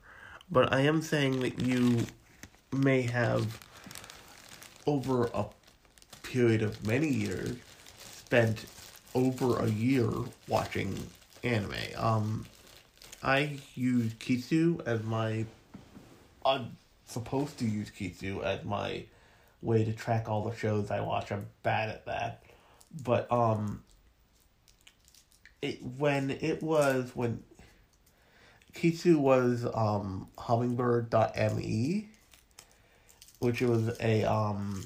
But 0.49 0.73
I 0.73 0.81
am 0.81 1.01
saying 1.01 1.39
that 1.41 1.59
you 1.61 2.05
may 2.71 3.03
have 3.03 3.59
over 4.85 5.25
a 5.33 5.45
period 6.23 6.61
of 6.61 6.85
many 6.85 7.09
years 7.09 7.55
spent 7.97 8.65
over 9.15 9.59
a 9.59 9.69
year 9.69 10.09
watching 10.47 10.97
anime. 11.43 11.73
Um 11.97 12.45
I 13.21 13.59
use 13.75 14.13
Kitsu 14.15 14.85
as 14.85 15.03
my 15.03 15.45
I'm 16.45 16.77
supposed 17.05 17.59
to 17.59 17.65
use 17.65 17.89
Kitsu 17.89 18.43
as 18.43 18.63
my 18.65 19.05
way 19.61 19.85
to 19.85 19.93
track 19.93 20.27
all 20.27 20.43
the 20.49 20.55
shows 20.55 20.91
I 20.91 20.99
watch. 21.01 21.31
I'm 21.31 21.47
bad 21.61 21.89
at 21.89 22.05
that. 22.05 22.43
But 23.03 23.31
um 23.31 23.83
it 25.61 25.81
when 25.97 26.31
it 26.31 26.61
was 26.61 27.11
when 27.15 27.43
Kitsu 28.73 29.17
was 29.17 29.65
um 29.73 30.27
hummingbird.me 30.37 32.09
which 33.43 33.61
was 33.61 33.95
a 33.99 34.23
um 34.23 34.83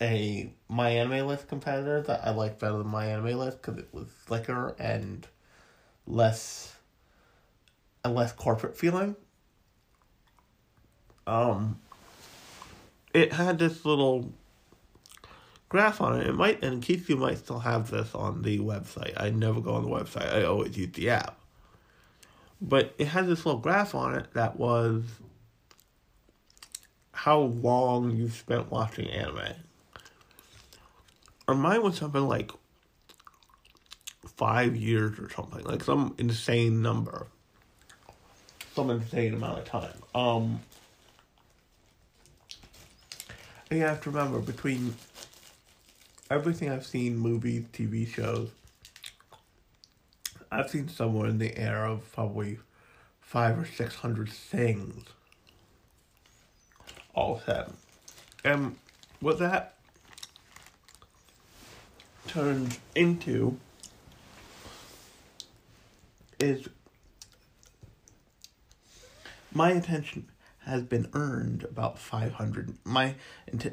a 0.00 0.52
MyAnimeList 0.70 1.46
competitor 1.48 2.02
that 2.02 2.26
I 2.26 2.30
liked 2.30 2.60
better 2.60 2.78
than 2.78 2.88
MyAnimeList 2.88 3.62
because 3.62 3.78
it 3.78 3.88
was 3.92 4.08
slicker 4.26 4.74
and 4.78 5.26
less 6.06 6.74
and 8.04 8.14
less 8.14 8.32
corporate 8.32 8.76
feeling. 8.76 9.16
Um, 11.26 11.80
it 13.14 13.32
had 13.32 13.58
this 13.58 13.84
little 13.84 14.32
graph 15.68 16.00
on 16.00 16.20
it. 16.20 16.26
It 16.26 16.34
might, 16.34 16.62
and 16.62 16.82
Kitsu 16.82 17.16
might 17.16 17.38
still 17.38 17.60
have 17.60 17.90
this 17.90 18.14
on 18.14 18.42
the 18.42 18.58
website. 18.58 19.14
I 19.16 19.30
never 19.30 19.60
go 19.60 19.74
on 19.74 19.84
the 19.84 19.88
website. 19.88 20.32
I 20.32 20.44
always 20.44 20.76
use 20.76 20.92
the 20.92 21.10
app. 21.10 21.38
But 22.60 22.94
it 22.98 23.06
had 23.08 23.26
this 23.26 23.46
little 23.46 23.60
graph 23.60 23.94
on 23.94 24.14
it 24.14 24.32
that 24.34 24.58
was 24.58 25.04
how 27.24 27.38
long 27.38 28.14
you 28.14 28.28
spent 28.28 28.70
watching 28.70 29.08
anime. 29.08 29.54
Or 31.48 31.54
mine 31.54 31.82
was 31.82 31.96
something 31.96 32.28
like 32.28 32.52
five 34.36 34.76
years 34.76 35.18
or 35.18 35.30
something, 35.30 35.64
like 35.64 35.82
some 35.82 36.14
insane 36.18 36.82
number, 36.82 37.28
some 38.74 38.90
insane 38.90 39.32
amount 39.32 39.60
of 39.60 39.64
time. 39.64 39.94
Um, 40.14 40.60
and 43.70 43.80
you 43.80 43.86
have 43.86 44.02
to 44.02 44.10
remember 44.10 44.40
between 44.40 44.94
everything 46.30 46.68
I've 46.68 46.84
seen, 46.84 47.16
movies, 47.16 47.64
TV 47.72 48.06
shows, 48.06 48.50
I've 50.52 50.68
seen 50.68 50.88
somewhere 50.90 51.30
in 51.30 51.38
the 51.38 51.56
air 51.56 51.86
of 51.86 52.12
probably 52.12 52.58
five 53.22 53.58
or 53.58 53.64
six 53.64 53.94
hundred 53.94 54.28
things 54.28 55.06
all 57.14 57.40
said. 57.44 57.72
And 58.44 58.76
what 59.20 59.38
that 59.38 59.74
turns 62.26 62.78
into 62.94 63.58
is 66.40 66.68
my 69.52 69.70
attention 69.70 70.28
has 70.60 70.82
been 70.82 71.08
earned 71.12 71.64
about 71.64 71.98
500 71.98 72.76
my 72.84 73.14
into 73.46 73.72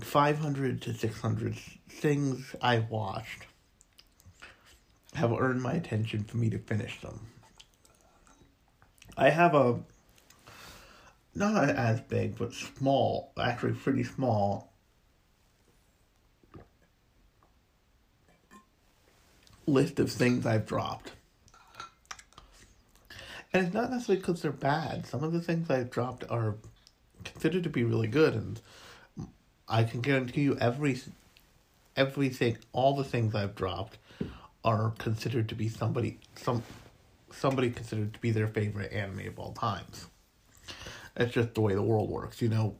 500 0.00 0.82
to 0.82 0.94
600 0.94 1.54
things 1.88 2.54
I've 2.60 2.90
watched 2.90 3.46
have 5.14 5.32
earned 5.32 5.62
my 5.62 5.74
attention 5.74 6.24
for 6.24 6.36
me 6.36 6.50
to 6.50 6.58
finish 6.58 7.00
them. 7.00 7.26
I 9.16 9.30
have 9.30 9.54
a 9.54 9.80
not 11.34 11.68
as 11.68 12.00
big, 12.00 12.36
but 12.36 12.52
small, 12.52 13.32
actually 13.38 13.72
pretty 13.72 14.04
small 14.04 14.70
list 19.66 20.00
of 20.00 20.10
things 20.10 20.46
I've 20.46 20.66
dropped. 20.66 21.12
And 23.52 23.66
it's 23.66 23.74
not 23.74 23.90
necessarily 23.90 24.20
because 24.20 24.42
they're 24.42 24.52
bad. 24.52 25.06
Some 25.06 25.24
of 25.24 25.32
the 25.32 25.40
things 25.40 25.70
I've 25.70 25.90
dropped 25.90 26.24
are 26.30 26.56
considered 27.24 27.64
to 27.64 27.70
be 27.70 27.84
really 27.84 28.06
good, 28.06 28.34
and 28.34 28.60
I 29.68 29.84
can 29.84 30.00
guarantee 30.00 30.42
you 30.42 30.56
every 30.58 31.00
everything, 31.96 32.58
all 32.72 32.94
the 32.94 33.04
things 33.04 33.34
I've 33.34 33.56
dropped, 33.56 33.98
are 34.64 34.92
considered 34.98 35.48
to 35.48 35.54
be 35.54 35.68
somebody 35.68 36.18
some 36.36 36.62
somebody 37.32 37.70
considered 37.70 38.14
to 38.14 38.20
be 38.20 38.30
their 38.30 38.48
favorite 38.48 38.92
anime 38.92 39.26
of 39.26 39.38
all 39.38 39.52
times. 39.52 40.06
That's 41.14 41.32
just 41.32 41.54
the 41.54 41.60
way 41.60 41.74
the 41.74 41.82
world 41.82 42.10
works, 42.10 42.40
you 42.40 42.48
know. 42.48 42.76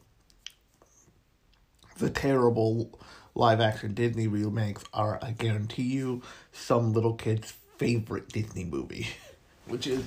The 1.99 2.11
terrible 2.11 2.99
live 3.35 3.61
action 3.61 3.95
Disney 3.95 4.27
remakes 4.27 4.85
are, 4.93 5.19
I 5.23 5.33
guarantee 5.33 5.83
you, 5.83 6.23
some 6.53 6.93
little 6.93 7.15
kid's 7.15 7.55
favorite 7.77 8.29
Disney 8.29 8.65
movie, 8.65 9.09
which 9.67 9.87
is 9.87 10.05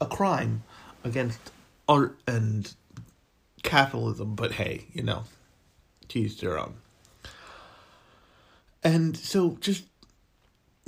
a 0.00 0.06
crime 0.06 0.62
against 1.02 1.38
art 1.88 2.18
and 2.26 2.72
capitalism, 3.62 4.34
but 4.34 4.52
hey, 4.52 4.86
you 4.92 5.02
know, 5.02 5.24
tease 6.08 6.38
their 6.40 6.58
own. 6.58 6.74
And 8.82 9.16
so 9.16 9.56
just 9.60 9.84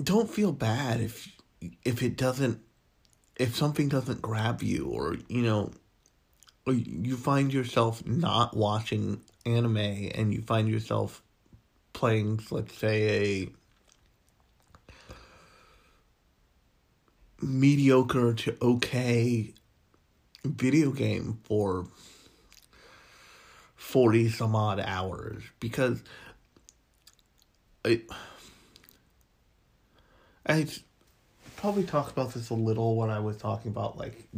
don't 0.02 0.30
feel 0.30 0.52
bad 0.52 1.00
if 1.00 1.28
if 1.84 2.02
it 2.02 2.16
doesn't 2.16 2.60
if 3.36 3.56
something 3.56 3.88
doesn't 3.88 4.20
grab 4.20 4.62
you 4.62 4.86
or 4.86 5.16
you 5.28 5.42
know 5.42 5.72
you 6.72 7.16
find 7.16 7.52
yourself 7.52 8.04
not 8.06 8.56
watching 8.56 9.20
anime 9.44 9.76
and 9.76 10.34
you 10.34 10.42
find 10.42 10.68
yourself 10.68 11.22
playing 11.92 12.40
let's 12.50 12.76
say 12.76 13.48
a 17.42 17.44
mediocre 17.44 18.34
to 18.34 18.56
okay 18.60 19.52
video 20.44 20.90
game 20.90 21.38
for 21.44 21.86
40 23.76 24.30
some 24.30 24.56
odd 24.56 24.80
hours. 24.80 25.42
Because 25.60 26.02
I 27.84 28.02
I 30.46 30.66
probably 31.66 31.82
talked 31.82 32.12
about 32.12 32.32
this 32.32 32.50
a 32.50 32.54
little 32.54 32.94
when 32.94 33.10
I 33.10 33.18
was 33.18 33.36
talking 33.38 33.72
about 33.72 33.98
like 33.98 34.28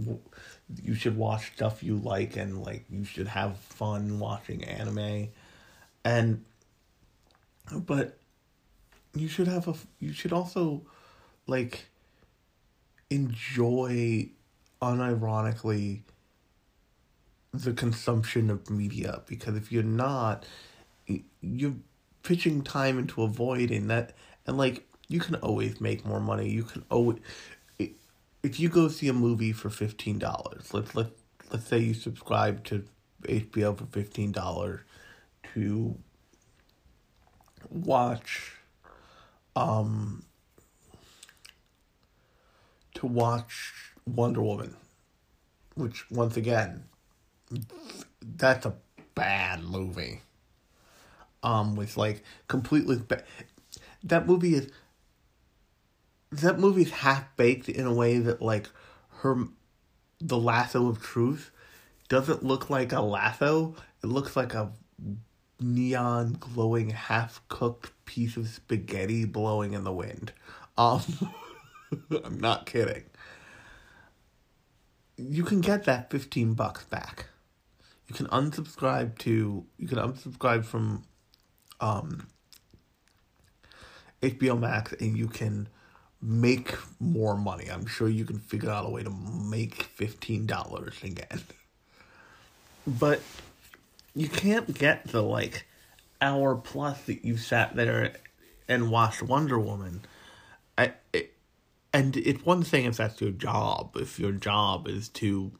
you 0.82 0.94
should 0.94 1.14
watch 1.14 1.52
stuff 1.54 1.82
you 1.82 1.96
like 1.96 2.38
and 2.38 2.62
like 2.64 2.86
you 2.88 3.04
should 3.04 3.28
have 3.28 3.58
fun 3.58 4.18
watching 4.18 4.64
anime. 4.64 5.28
And 6.06 6.42
but 7.70 8.16
you 9.14 9.28
should 9.28 9.46
have 9.46 9.68
a 9.68 9.74
you 10.00 10.14
should 10.14 10.32
also 10.32 10.86
like 11.46 11.84
enjoy 13.10 14.30
unironically 14.80 16.00
the 17.52 17.74
consumption 17.74 18.48
of 18.48 18.70
media. 18.70 19.20
Because 19.26 19.54
if 19.54 19.70
you're 19.70 19.82
not 19.82 20.46
you're 21.42 21.76
pitching 22.22 22.62
time 22.62 22.98
into 22.98 23.22
a 23.22 23.28
void 23.28 23.70
that. 23.88 24.14
And 24.46 24.56
like 24.56 24.87
you 25.08 25.20
can 25.20 25.34
always 25.36 25.80
make 25.80 26.04
more 26.04 26.20
money 26.20 26.48
you 26.48 26.62
can 26.62 26.84
always 26.90 27.18
if 28.42 28.60
you 28.60 28.68
go 28.68 28.88
see 28.88 29.08
a 29.08 29.12
movie 29.12 29.52
for 29.52 29.70
fifteen 29.70 30.18
dollars, 30.18 30.72
let's 30.72 30.94
let 30.94 31.08
let's 31.50 31.66
say 31.66 31.78
you 31.78 31.94
subscribe 31.94 32.64
to 32.64 32.84
HBO 33.22 33.76
for 33.76 33.86
fifteen 33.86 34.32
dollars 34.32 34.80
to 35.54 35.96
watch 37.68 38.52
um 39.56 40.22
to 42.94 43.06
watch 43.06 43.92
Wonder 44.06 44.42
Woman, 44.42 44.76
which 45.74 46.10
once 46.10 46.36
again 46.36 46.84
that's 48.22 48.66
a 48.66 48.74
bad 49.14 49.64
movie. 49.64 50.22
Um 51.42 51.76
with 51.76 51.96
like 51.96 52.22
completely 52.46 53.00
ba- 53.06 53.24
that 54.04 54.26
movie 54.26 54.54
is 54.54 54.70
that 56.30 56.58
movie's 56.58 56.90
half 56.90 57.36
baked 57.36 57.68
in 57.68 57.86
a 57.86 57.92
way 57.92 58.18
that 58.18 58.42
like 58.42 58.68
her 59.20 59.48
the 60.20 60.38
lasso 60.38 60.88
of 60.88 61.00
truth 61.00 61.50
doesn't 62.08 62.42
look 62.42 62.70
like 62.70 62.92
a 62.92 63.00
lasso. 63.00 63.74
It 64.02 64.06
looks 64.06 64.36
like 64.36 64.54
a 64.54 64.72
neon 65.60 66.36
glowing 66.38 66.90
half 66.90 67.40
cooked 67.48 67.92
piece 68.04 68.36
of 68.36 68.48
spaghetti 68.48 69.24
blowing 69.24 69.74
in 69.74 69.84
the 69.84 69.92
wind. 69.92 70.32
Um 70.76 71.02
I'm 72.24 72.38
not 72.38 72.66
kidding. 72.66 73.04
You 75.16 75.42
can 75.44 75.60
get 75.60 75.84
that 75.84 76.10
15 76.10 76.54
bucks 76.54 76.84
back. 76.84 77.26
You 78.06 78.14
can 78.14 78.26
unsubscribe 78.26 79.18
to 79.18 79.64
you 79.78 79.88
can 79.88 79.98
unsubscribe 79.98 80.64
from 80.64 81.04
um 81.80 82.28
HBO 84.22 84.58
Max 84.58 84.92
and 84.94 85.16
you 85.16 85.28
can 85.28 85.68
make 86.20 86.74
more 87.00 87.36
money. 87.36 87.70
I'm 87.70 87.86
sure 87.86 88.08
you 88.08 88.24
can 88.24 88.38
figure 88.38 88.70
out 88.70 88.86
a 88.86 88.88
way 88.88 89.02
to 89.02 89.10
make 89.10 89.96
$15 89.96 91.04
again. 91.04 91.42
But 92.86 93.20
you 94.14 94.28
can't 94.28 94.76
get 94.76 95.08
the 95.08 95.22
like 95.22 95.66
hour 96.20 96.56
plus 96.56 97.00
that 97.02 97.24
you 97.24 97.36
sat 97.36 97.76
there 97.76 98.14
and 98.68 98.90
watched 98.90 99.22
Wonder 99.22 99.58
Woman. 99.58 100.02
I 100.76 100.92
it, 101.12 101.34
and 101.92 102.16
it's 102.16 102.44
one 102.44 102.62
thing 102.62 102.84
if 102.84 102.96
that's 102.96 103.20
your 103.20 103.30
job. 103.30 103.96
If 103.96 104.18
your 104.18 104.32
job 104.32 104.88
is 104.88 105.08
to 105.10 105.52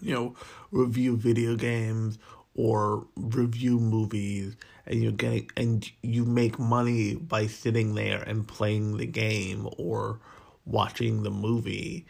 you 0.00 0.14
know 0.14 0.34
review 0.70 1.16
video 1.16 1.56
games 1.56 2.18
or 2.56 3.06
review 3.16 3.78
movies 3.78 4.56
and 4.86 5.02
you're 5.02 5.12
getting 5.12 5.48
and 5.56 5.90
you 6.02 6.24
make 6.24 6.58
money 6.58 7.14
by 7.14 7.46
sitting 7.46 7.94
there 7.94 8.22
and 8.22 8.48
playing 8.48 8.96
the 8.96 9.06
game 9.06 9.68
or 9.76 10.18
watching 10.64 11.22
the 11.22 11.30
movie. 11.30 12.06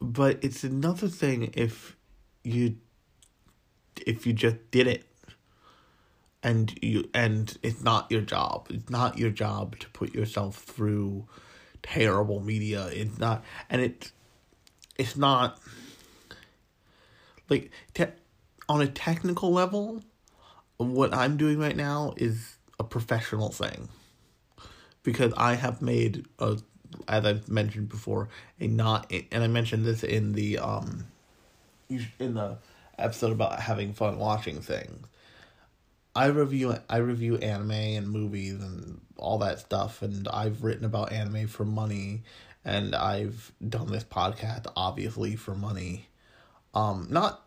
But 0.00 0.38
it's 0.42 0.64
another 0.64 1.08
thing 1.08 1.50
if 1.54 1.96
you 2.44 2.76
if 4.06 4.26
you 4.26 4.32
just 4.32 4.56
did 4.70 4.86
it 4.86 5.04
and 6.42 6.72
you 6.80 7.08
and 7.12 7.56
it's 7.62 7.82
not 7.82 8.10
your 8.10 8.22
job. 8.22 8.68
It's 8.70 8.88
not 8.88 9.18
your 9.18 9.30
job 9.30 9.78
to 9.80 9.88
put 9.90 10.14
yourself 10.14 10.56
through 10.56 11.26
terrible 11.82 12.40
media. 12.40 12.86
It's 12.92 13.18
not 13.18 13.44
and 13.68 13.82
it's 13.82 14.12
it's 14.96 15.16
not 15.16 15.58
like 17.48 17.70
te- 17.92 18.06
on 18.70 18.80
a 18.80 18.86
technical 18.86 19.52
level 19.52 20.00
what 20.76 21.12
I'm 21.12 21.36
doing 21.36 21.58
right 21.58 21.76
now 21.76 22.14
is 22.16 22.56
a 22.78 22.84
professional 22.84 23.50
thing 23.50 23.88
because 25.02 25.34
I 25.36 25.54
have 25.54 25.82
made 25.82 26.26
a 26.38 26.58
as 27.08 27.24
I've 27.24 27.48
mentioned 27.48 27.88
before 27.88 28.28
a 28.60 28.68
not 28.68 29.12
and 29.32 29.42
I 29.42 29.48
mentioned 29.48 29.84
this 29.84 30.04
in 30.04 30.34
the 30.34 30.58
um 30.58 31.04
in 31.88 32.34
the 32.34 32.58
episode 32.96 33.32
about 33.32 33.58
having 33.58 33.92
fun 33.92 34.18
watching 34.18 34.60
things. 34.60 35.04
I 36.14 36.26
review 36.26 36.76
I 36.88 36.98
review 36.98 37.38
anime 37.38 37.72
and 37.72 38.08
movies 38.08 38.54
and 38.62 39.00
all 39.16 39.38
that 39.38 39.58
stuff 39.58 40.00
and 40.00 40.28
I've 40.28 40.62
written 40.62 40.84
about 40.84 41.12
anime 41.12 41.48
for 41.48 41.64
money 41.64 42.22
and 42.64 42.94
I've 42.94 43.50
done 43.68 43.90
this 43.90 44.04
podcast 44.04 44.66
obviously 44.76 45.34
for 45.34 45.56
money. 45.56 46.06
Um 46.72 47.08
not 47.10 47.44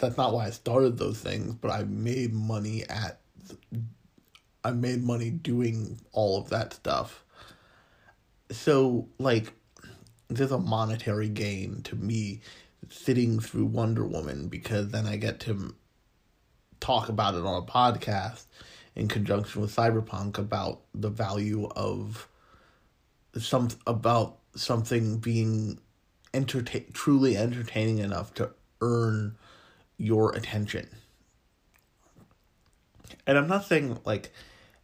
that's 0.00 0.16
not 0.16 0.32
why 0.32 0.46
I 0.46 0.50
started 0.50 0.98
those 0.98 1.18
things, 1.18 1.54
but 1.54 1.70
I 1.70 1.84
made 1.84 2.32
money 2.32 2.84
at 2.88 3.20
I 4.64 4.70
made 4.70 5.02
money 5.02 5.30
doing 5.30 6.00
all 6.12 6.38
of 6.38 6.50
that 6.50 6.72
stuff. 6.72 7.24
So 8.50 9.08
like 9.18 9.52
there's 10.28 10.52
a 10.52 10.58
monetary 10.58 11.28
gain 11.28 11.82
to 11.82 11.96
me 11.96 12.40
sitting 12.90 13.40
through 13.40 13.66
Wonder 13.66 14.06
Woman 14.06 14.48
because 14.48 14.88
then 14.88 15.06
I 15.06 15.16
get 15.16 15.40
to 15.40 15.74
talk 16.80 17.08
about 17.08 17.34
it 17.34 17.44
on 17.44 17.62
a 17.62 17.66
podcast 17.66 18.44
in 18.94 19.08
conjunction 19.08 19.62
with 19.62 19.74
Cyberpunk 19.74 20.38
about 20.38 20.82
the 20.94 21.08
value 21.08 21.68
of 21.74 22.28
some 23.38 23.68
about 23.86 24.38
something 24.54 25.18
being 25.18 25.78
entertain 26.34 26.86
truly 26.92 27.36
entertaining 27.36 27.98
enough 27.98 28.34
to 28.34 28.50
earn 28.80 29.36
your 30.02 30.34
attention. 30.34 30.88
And 33.24 33.38
I'm 33.38 33.46
not 33.46 33.64
saying 33.64 34.00
like 34.04 34.32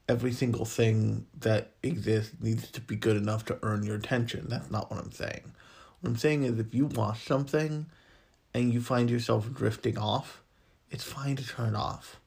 every 0.08 0.32
single 0.32 0.64
thing 0.64 1.26
that 1.40 1.72
exists 1.82 2.34
needs 2.40 2.70
to 2.70 2.80
be 2.80 2.94
good 2.94 3.16
enough 3.16 3.44
to 3.46 3.58
earn 3.62 3.82
your 3.82 3.96
attention. 3.96 4.46
That's 4.48 4.70
not 4.70 4.90
what 4.90 5.00
I'm 5.00 5.10
saying. 5.10 5.52
What 6.00 6.10
I'm 6.10 6.16
saying 6.16 6.44
is 6.44 6.60
if 6.60 6.72
you 6.72 6.86
watch 6.86 7.26
something 7.26 7.86
and 8.54 8.72
you 8.72 8.80
find 8.80 9.10
yourself 9.10 9.52
drifting 9.52 9.98
off, 9.98 10.42
it's 10.88 11.02
fine 11.02 11.34
to 11.34 11.46
turn 11.46 11.74
off. 11.74 12.20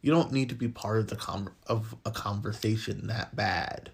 You 0.00 0.10
don't 0.10 0.32
need 0.32 0.48
to 0.48 0.54
be 0.54 0.68
part 0.68 0.98
of 0.98 1.08
the 1.08 1.16
com- 1.16 1.52
of 1.66 1.94
a 2.06 2.10
conversation 2.10 3.06
that 3.08 3.36
bad. 3.36 3.90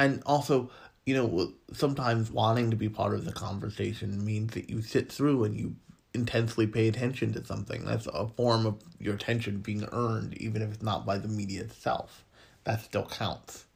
And 0.00 0.20
also, 0.26 0.72
you 1.06 1.14
know, 1.14 1.52
sometimes 1.72 2.28
wanting 2.28 2.70
to 2.70 2.76
be 2.76 2.88
part 2.88 3.14
of 3.14 3.24
the 3.24 3.32
conversation 3.32 4.24
means 4.24 4.54
that 4.54 4.68
you 4.68 4.82
sit 4.82 5.12
through 5.12 5.44
and 5.44 5.56
you 5.56 5.76
intensely 6.12 6.66
pay 6.66 6.88
attention 6.88 7.32
to 7.34 7.44
something. 7.44 7.84
That's 7.84 8.06
a 8.06 8.26
form 8.28 8.66
of 8.66 8.80
your 8.98 9.14
attention 9.14 9.58
being 9.58 9.86
earned, 9.92 10.34
even 10.38 10.62
if 10.62 10.72
it's 10.72 10.82
not 10.82 11.06
by 11.06 11.18
the 11.18 11.28
media 11.28 11.62
itself. 11.62 12.24
That 12.64 12.80
still 12.80 13.06
counts. 13.06 13.66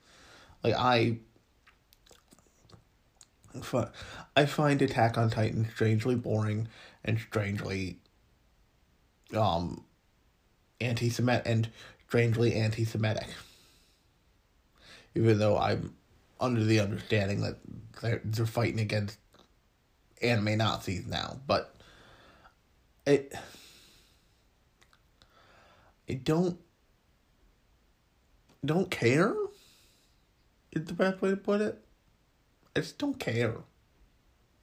Like 0.62 0.74
I, 0.76 1.18
I 4.36 4.46
find 4.46 4.82
Attack 4.82 5.16
on 5.16 5.30
Titan 5.30 5.68
strangely 5.70 6.16
boring 6.16 6.68
and 7.04 7.18
strangely, 7.18 7.98
um, 9.36 9.84
anti-Semitic 10.80 11.42
and 11.46 11.70
strangely 12.06 12.54
anti-Semitic. 12.54 13.28
Even 15.14 15.38
though 15.38 15.56
I'm 15.56 15.94
under 16.40 16.64
the 16.64 16.80
understanding 16.80 17.42
that 17.42 17.58
they're, 18.02 18.20
they're 18.24 18.46
fighting 18.46 18.80
against 18.80 19.18
anime 20.20 20.58
Nazis 20.58 21.06
now, 21.06 21.38
but 21.46 21.73
it 23.06 23.34
I 26.08 26.14
don't 26.14 26.58
don't 28.64 28.90
care 28.90 29.34
is 30.72 30.84
the 30.86 30.92
best 30.94 31.20
way 31.20 31.30
to 31.30 31.36
put 31.36 31.60
it. 31.60 31.84
I 32.74 32.80
just 32.80 32.98
don't 32.98 33.18
care. 33.18 33.56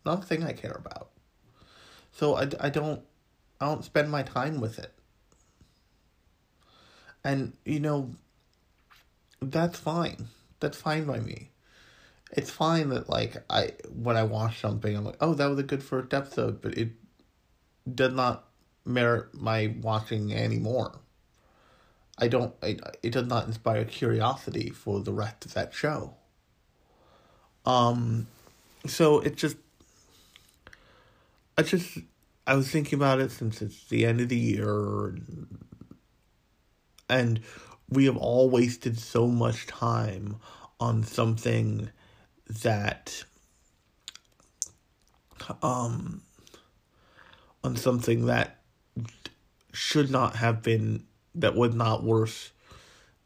Not 0.05 0.23
a 0.23 0.25
thing 0.25 0.43
I 0.43 0.53
care 0.53 0.71
about. 0.71 1.09
So 2.11 2.35
I, 2.35 2.49
I 2.59 2.69
don't 2.69 3.01
I 3.59 3.65
don't 3.65 3.85
spend 3.85 4.09
my 4.09 4.23
time 4.23 4.59
with 4.59 4.79
it. 4.79 4.93
And 7.23 7.53
you 7.65 7.79
know 7.79 8.15
that's 9.41 9.79
fine. 9.79 10.27
That's 10.59 10.77
fine 10.77 11.05
by 11.05 11.19
me. 11.19 11.49
It's 12.31 12.49
fine 12.49 12.89
that 12.89 13.09
like 13.09 13.43
I 13.49 13.73
when 13.93 14.17
I 14.17 14.23
watch 14.23 14.59
something 14.59 14.95
I'm 14.95 15.05
like, 15.05 15.17
"Oh, 15.21 15.33
that 15.33 15.47
was 15.47 15.59
a 15.59 15.63
good 15.63 15.83
first 15.83 16.13
episode," 16.13 16.61
but 16.61 16.77
it 16.77 16.91
does 17.93 18.13
not 18.13 18.45
merit 18.85 19.33
my 19.33 19.75
watching 19.81 20.33
anymore. 20.33 20.99
I 22.17 22.27
don't. 22.27 22.53
I, 22.61 22.77
it 23.01 23.11
does 23.11 23.27
not 23.27 23.47
inspire 23.47 23.83
curiosity 23.85 24.69
for 24.69 24.99
the 24.99 25.11
rest 25.11 25.45
of 25.45 25.53
that 25.55 25.73
show. 25.73 26.15
Um, 27.65 28.27
so 28.85 29.19
it 29.19 29.35
just. 29.35 29.57
I 31.57 31.63
just. 31.63 31.97
I 32.45 32.55
was 32.55 32.69
thinking 32.69 32.97
about 32.97 33.19
it 33.19 33.31
since 33.31 33.61
it's 33.61 33.85
the 33.85 34.05
end 34.05 34.19
of 34.19 34.29
the 34.29 34.37
year, 34.37 35.07
and, 35.07 35.59
and 37.09 37.39
we 37.89 38.05
have 38.05 38.17
all 38.17 38.49
wasted 38.49 38.97
so 38.99 39.27
much 39.27 39.67
time 39.67 40.37
on 40.79 41.03
something 41.03 41.89
that 42.63 43.23
um 45.61 46.21
on 47.63 47.75
something 47.75 48.25
that 48.25 48.57
should 49.73 50.09
not 50.09 50.35
have 50.35 50.61
been 50.61 51.05
that 51.35 51.55
was 51.55 51.73
not 51.73 52.03
worth 52.03 52.51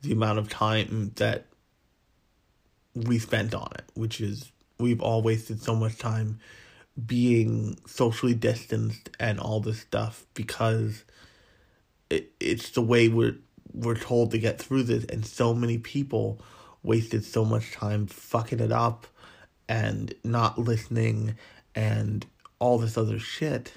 the 0.01 0.11
amount 0.11 0.37
of 0.37 0.49
time 0.49 1.11
that 1.15 1.45
we 2.93 3.17
spent 3.19 3.53
on 3.53 3.69
it, 3.75 3.85
which 3.95 4.21
is 4.21 4.51
we've 4.79 5.01
all 5.01 5.21
wasted 5.21 5.61
so 5.61 5.75
much 5.75 5.97
time 5.97 6.39
being 7.05 7.77
socially 7.85 8.33
distanced 8.33 9.09
and 9.19 9.39
all 9.39 9.59
this 9.59 9.81
stuff 9.81 10.25
because 10.33 11.03
it, 12.09 12.31
it's 12.39 12.69
the 12.71 12.81
way 12.81 13.09
we're 13.09 13.35
we're 13.73 13.95
told 13.95 14.31
to 14.31 14.37
get 14.37 14.61
through 14.61 14.83
this 14.83 15.03
and 15.05 15.25
so 15.25 15.53
many 15.53 15.77
people 15.77 16.39
wasted 16.83 17.25
so 17.25 17.43
much 17.43 17.73
time 17.73 18.07
fucking 18.07 18.61
it 18.61 18.71
up 18.71 19.05
and 19.67 20.13
not 20.23 20.57
listening 20.57 21.35
and 21.73 22.25
all 22.59 22.77
this 22.77 22.97
other 22.97 23.19
shit 23.19 23.73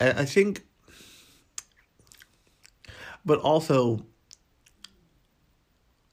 I 0.00 0.24
think, 0.24 0.64
but 3.24 3.40
also, 3.40 4.06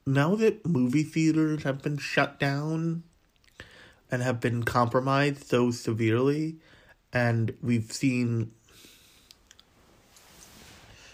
now 0.07 0.35
that 0.35 0.65
movie 0.65 1.03
theaters 1.03 1.63
have 1.63 1.83
been 1.83 1.97
shut 1.97 2.39
down 2.39 3.03
and 4.09 4.23
have 4.23 4.39
been 4.39 4.63
compromised 4.63 5.45
so 5.45 5.69
severely, 5.69 6.57
and 7.13 7.55
we've 7.61 7.91
seen. 7.91 8.51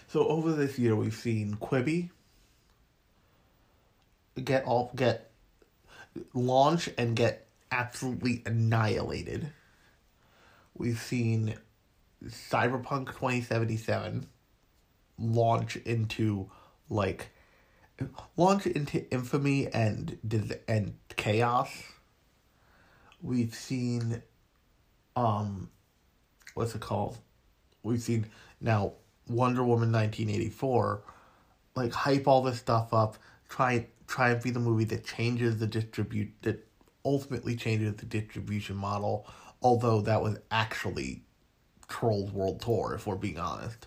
So 0.08 0.26
over 0.26 0.52
this 0.52 0.78
year, 0.78 0.96
we've 0.96 1.14
seen 1.14 1.56
Quibi 1.56 2.10
get 4.42 4.64
all 4.64 4.90
get 4.96 5.30
launch 6.32 6.88
and 6.96 7.14
get 7.16 7.46
absolutely 7.70 8.42
annihilated. 8.46 9.52
We've 10.74 10.98
seen 10.98 11.56
Cyberpunk 12.26 13.06
2077 13.06 14.26
launch 15.18 15.76
into 15.76 16.50
like 16.88 17.30
launch 18.36 18.66
into 18.66 19.10
infamy 19.12 19.68
and 19.68 20.18
and 20.68 20.94
chaos. 21.16 21.70
We've 23.20 23.54
seen 23.54 24.22
um 25.16 25.70
what's 26.54 26.74
it 26.74 26.80
called? 26.80 27.18
We've 27.82 28.02
seen 28.02 28.26
now 28.60 28.94
Wonder 29.28 29.62
Woman 29.62 29.92
1984 29.92 31.02
like 31.74 31.92
hype 31.92 32.28
all 32.28 32.42
this 32.42 32.58
stuff 32.58 32.92
up, 32.92 33.16
try 33.48 33.86
try 34.06 34.30
and 34.30 34.42
be 34.42 34.50
the 34.50 34.60
movie 34.60 34.84
that 34.84 35.04
changes 35.04 35.58
the 35.58 35.66
distribute 35.66 36.32
that 36.42 36.66
ultimately 37.04 37.56
changes 37.56 37.94
the 37.94 38.06
distribution 38.06 38.76
model, 38.76 39.26
although 39.62 40.00
that 40.02 40.22
was 40.22 40.38
actually 40.50 41.22
Trolls 41.92 42.32
World 42.32 42.60
Tour, 42.60 42.94
if 42.94 43.06
we're 43.06 43.16
being 43.16 43.38
honest. 43.38 43.86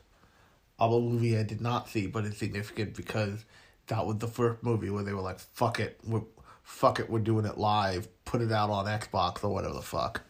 A 0.78 0.88
movie 0.88 1.38
I 1.38 1.44
did 1.44 1.62
not 1.62 1.90
see, 1.90 2.06
but 2.06 2.26
it's 2.26 2.38
significant 2.38 2.96
because 2.96 3.44
that 3.88 4.06
was 4.06 4.18
the 4.18 4.28
first 4.28 4.62
movie 4.62 4.90
where 4.90 5.04
they 5.04 5.14
were 5.14 5.22
like, 5.22 5.40
fuck 5.40 5.80
it, 5.80 6.00
we're, 6.06 6.22
fuck 6.64 7.00
it, 7.00 7.10
we're 7.10 7.20
doing 7.20 7.46
it 7.46 7.58
live, 7.58 8.08
put 8.24 8.42
it 8.42 8.52
out 8.52 8.70
on 8.70 8.86
Xbox 8.86 9.44
or 9.44 9.50
whatever 9.50 9.74
the 9.74 9.82
fuck. 9.82 10.22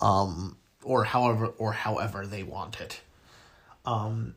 Um, 0.00 0.58
or 0.82 1.04
however, 1.04 1.46
or 1.46 1.72
however 1.72 2.26
they 2.26 2.42
want 2.42 2.80
it. 2.80 3.00
Um, 3.86 4.34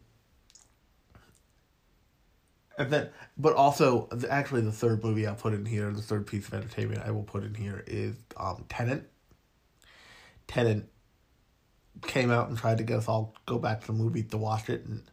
and 2.77 2.91
then, 2.91 3.09
but 3.37 3.53
also, 3.53 4.07
actually, 4.29 4.61
the 4.61 4.71
third 4.71 5.03
movie 5.03 5.27
I'll 5.27 5.35
put 5.35 5.53
in 5.53 5.65
here, 5.65 5.91
the 5.91 6.01
third 6.01 6.27
piece 6.27 6.47
of 6.47 6.53
entertainment 6.53 7.01
I 7.05 7.11
will 7.11 7.23
put 7.23 7.43
in 7.43 7.55
here 7.55 7.83
is 7.87 8.15
um, 8.37 8.65
Tenant. 8.69 9.05
Tenet 10.47 10.87
came 12.01 12.31
out 12.31 12.49
and 12.49 12.57
tried 12.57 12.77
to 12.77 12.83
get 12.83 12.97
us 12.97 13.07
all 13.07 13.33
go 13.45 13.57
back 13.57 13.81
to 13.81 13.87
the 13.87 13.93
movie 13.93 14.23
to 14.23 14.37
watch 14.37 14.69
it, 14.69 14.85
and 14.85 15.03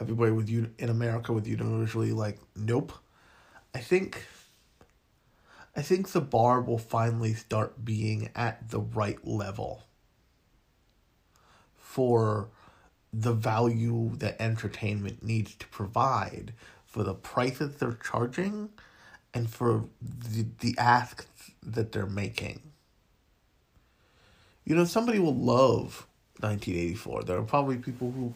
everybody 0.00 0.32
with 0.32 0.48
you 0.48 0.70
in 0.78 0.88
America 0.88 1.32
was 1.32 1.48
universally 1.48 2.12
like, 2.12 2.38
nope. 2.56 2.92
I 3.74 3.80
think. 3.80 4.24
I 5.76 5.82
think 5.82 6.10
the 6.10 6.20
bar 6.20 6.60
will 6.60 6.78
finally 6.78 7.34
start 7.34 7.84
being 7.84 8.30
at 8.36 8.70
the 8.70 8.78
right 8.78 9.18
level 9.26 9.82
for 11.74 12.48
the 13.12 13.32
value 13.32 14.12
that 14.16 14.40
entertainment 14.40 15.22
needs 15.22 15.54
to 15.56 15.66
provide 15.68 16.52
for 16.84 17.02
the 17.02 17.14
prices 17.14 17.76
they're 17.76 17.98
charging 18.04 18.70
and 19.32 19.50
for 19.50 19.86
the, 20.00 20.46
the 20.60 20.76
asks 20.78 21.26
that 21.62 21.92
they're 21.92 22.06
making. 22.06 22.60
You 24.64 24.76
know, 24.76 24.84
somebody 24.84 25.18
will 25.18 25.34
love 25.34 26.06
1984. 26.40 27.22
There 27.24 27.38
are 27.38 27.42
probably 27.42 27.76
people 27.76 28.10
who 28.10 28.34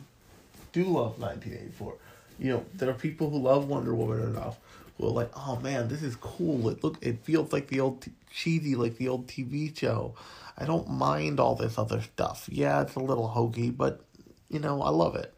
do 0.73 0.85
love 0.85 1.19
1984. 1.19 1.95
You 2.39 2.53
know, 2.53 2.65
there 2.75 2.89
are 2.89 2.95
people 2.95 3.31
who 3.31 3.39
love 3.39 3.69
Wonder 3.69 3.95
Woman 3.95 4.21
enough 4.23 4.59
were 4.99 5.11
like, 5.11 5.31
"Oh 5.37 5.59
man, 5.61 5.89
this 5.89 6.03
is 6.03 6.17
cool. 6.17 6.69
It 6.69 6.83
look, 6.83 6.99
it 7.01 7.25
feels 7.25 7.53
like 7.53 7.69
the 7.69 7.81
old 7.81 8.03
t- 8.03 8.13
cheesy, 8.31 8.75
like 8.75 8.97
the 8.97 9.09
old 9.09 9.27
TV 9.27 9.77
show." 9.77 10.15
I 10.57 10.65
don't 10.65 10.91
mind 10.91 11.39
all 11.39 11.55
this 11.55 11.79
other 11.79 12.01
stuff. 12.01 12.49
Yeah, 12.51 12.83
it's 12.83 12.97
a 12.97 13.01
little 13.01 13.29
hokey, 13.29 13.71
but 13.71 14.01
you 14.49 14.59
know, 14.59 14.83
I 14.83 14.91
love 14.91 15.15
it. 15.15 15.33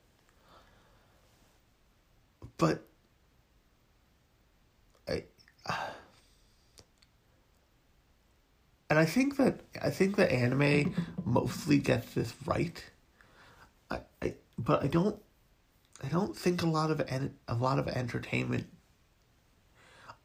But 2.56 2.84
and 8.90 8.98
I 8.98 9.04
think 9.04 9.36
that 9.36 9.60
I 9.80 9.90
think 9.90 10.16
that 10.16 10.32
anime 10.32 10.94
mostly 11.24 11.78
gets 11.78 12.12
this 12.12 12.34
right. 12.44 12.84
I, 13.90 14.00
I 14.20 14.34
but 14.58 14.82
I 14.82 14.88
don't 14.88 15.16
I 16.02 16.08
don't 16.08 16.36
think 16.36 16.62
a 16.62 16.66
lot 16.66 16.90
of 16.90 17.00
en- 17.08 17.36
a 17.46 17.54
lot 17.54 17.78
of 17.78 17.86
entertainment 17.86 18.66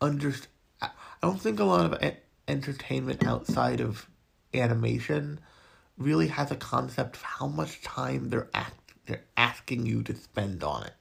under 0.02 0.34
I 0.82 0.90
don't 1.22 1.40
think 1.40 1.60
a 1.60 1.64
lot 1.64 1.86
of 1.86 2.02
en- 2.02 2.18
entertainment 2.48 3.26
outside 3.26 3.80
of 3.80 4.10
animation 4.54 5.40
really 5.98 6.28
has 6.28 6.50
a 6.52 6.56
concept 6.56 7.18
of 7.18 7.22
how 7.22 7.48
much 7.48 7.84
time 7.84 8.30
they're 8.30 8.50
act 8.54 8.94
they're 9.06 9.26
asking 9.38 9.86
you 9.86 10.02
to 10.02 10.16
spend 10.16 10.64
on 10.64 10.86
it. 10.86 10.94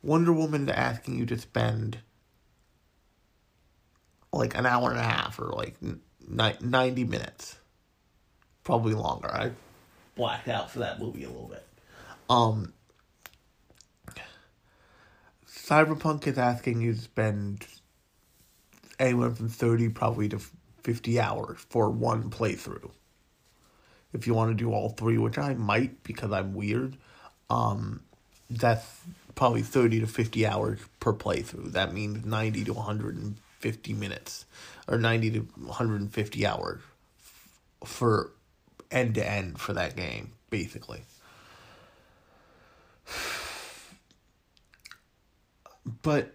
Wonder 0.00 0.32
Woman 0.32 0.68
is 0.68 0.74
asking 0.76 1.18
you 1.18 1.26
to 1.26 1.38
spend 1.38 1.98
like 4.38 4.56
an 4.56 4.66
hour 4.66 4.90
and 4.90 4.98
a 4.98 5.02
half 5.02 5.38
or 5.38 5.52
like 5.52 5.76
90 6.28 7.04
minutes. 7.04 7.58
Probably 8.62 8.94
longer. 8.94 9.28
I 9.28 9.50
blacked 10.16 10.48
out 10.48 10.70
for 10.70 10.80
that 10.80 11.00
movie 11.00 11.24
a 11.24 11.28
little 11.28 11.48
bit. 11.48 11.66
Um 12.28 12.72
Cyberpunk 15.46 16.26
is 16.26 16.36
asking 16.36 16.82
you 16.82 16.92
to 16.92 17.00
spend 17.00 17.66
anywhere 18.98 19.30
from 19.30 19.48
30 19.48 19.88
probably 19.90 20.28
to 20.28 20.40
50 20.82 21.18
hours 21.18 21.58
for 21.70 21.88
one 21.90 22.30
playthrough. 22.30 22.90
If 24.12 24.26
you 24.26 24.34
want 24.34 24.50
to 24.50 24.54
do 24.54 24.72
all 24.72 24.90
three, 24.90 25.16
which 25.16 25.38
I 25.38 25.54
might 25.54 26.02
because 26.04 26.30
I'm 26.32 26.54
weird, 26.54 26.98
um, 27.48 28.00
that's 28.50 28.86
probably 29.34 29.62
30 29.62 30.00
to 30.00 30.06
50 30.06 30.46
hours 30.46 30.80
per 31.00 31.12
playthrough. 31.12 31.72
That 31.72 31.92
means 31.92 32.24
90 32.24 32.64
to 32.64 32.74
150 33.64 33.94
minutes 33.94 34.44
or 34.86 34.98
90 34.98 35.30
to 35.30 35.40
150 35.40 36.46
hours 36.46 36.82
for 37.84 38.32
end 38.90 39.14
to 39.14 39.28
end 39.28 39.58
for 39.58 39.72
that 39.72 39.96
game, 39.96 40.32
basically. 40.50 41.02
But, 46.02 46.34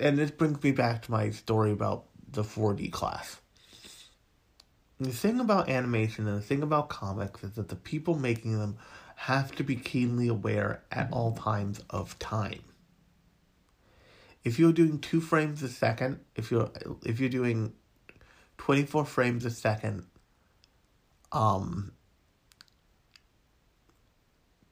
and 0.00 0.18
this 0.18 0.30
brings 0.30 0.62
me 0.62 0.72
back 0.72 1.02
to 1.02 1.10
my 1.10 1.30
story 1.30 1.72
about 1.72 2.04
the 2.30 2.42
4D 2.42 2.90
class. 2.92 3.40
The 4.98 5.10
thing 5.10 5.40
about 5.40 5.68
animation 5.68 6.26
and 6.26 6.36
the 6.36 6.42
thing 6.42 6.62
about 6.62 6.88
comics 6.88 7.42
is 7.42 7.52
that 7.52 7.68
the 7.68 7.76
people 7.76 8.18
making 8.18 8.58
them 8.58 8.76
have 9.16 9.54
to 9.56 9.64
be 9.64 9.76
keenly 9.76 10.28
aware 10.28 10.82
at 10.92 11.08
all 11.12 11.32
times 11.32 11.80
of 11.90 12.18
time. 12.18 12.60
If 14.42 14.58
you're 14.58 14.72
doing 14.72 14.98
two 14.98 15.20
frames 15.20 15.62
a 15.62 15.68
second, 15.68 16.20
if 16.34 16.50
you're 16.50 16.70
if 17.04 17.20
you're 17.20 17.28
doing 17.28 17.74
twenty 18.56 18.84
four 18.84 19.04
frames 19.04 19.44
a 19.44 19.50
second, 19.50 20.06
um, 21.30 21.92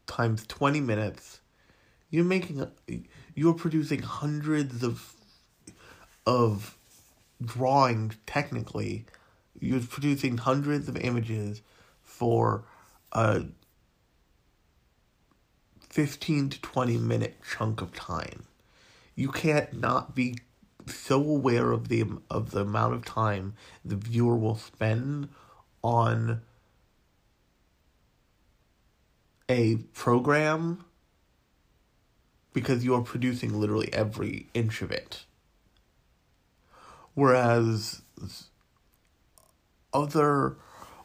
times 0.06 0.46
twenty 0.46 0.80
minutes, 0.80 1.40
you're 2.10 2.24
making 2.24 2.66
you're 3.34 3.54
producing 3.54 4.02
hundreds 4.02 4.82
of 4.82 5.14
of 6.26 6.76
drawings 7.44 8.16
technically. 8.26 9.06
You're 9.60 9.80
producing 9.80 10.38
hundreds 10.38 10.88
of 10.88 10.96
images 10.96 11.62
for 12.02 12.64
a 13.12 13.44
15 15.90 16.50
to 16.50 16.60
20 16.60 16.96
minute 16.98 17.36
chunk 17.42 17.80
of 17.80 17.92
time 17.92 18.44
you 19.18 19.32
can't 19.32 19.72
not 19.72 20.14
be 20.14 20.38
so 20.86 21.20
aware 21.20 21.72
of 21.72 21.88
the 21.88 22.04
of 22.30 22.52
the 22.52 22.60
amount 22.60 22.94
of 22.94 23.04
time 23.04 23.52
the 23.84 23.96
viewer 23.96 24.36
will 24.36 24.56
spend 24.56 25.28
on 25.82 26.40
a 29.48 29.74
program 29.92 30.84
because 32.52 32.84
you 32.84 32.94
are 32.94 33.02
producing 33.02 33.60
literally 33.60 33.92
every 33.92 34.46
inch 34.54 34.82
of 34.82 34.92
it. 34.92 35.24
Whereas 37.14 38.02
other 39.92 40.54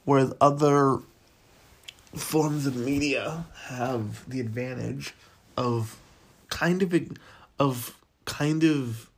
whereas 0.05 0.33
other 0.39 0.99
forms 2.15 2.67
of 2.67 2.75
media 2.75 3.45
have 3.69 4.29
the 4.29 4.39
advantage 4.39 5.15
of 5.57 5.97
kind 6.49 6.83
of 6.83 6.93
of 7.59 7.97
kind 8.25 8.63
of 8.63 9.09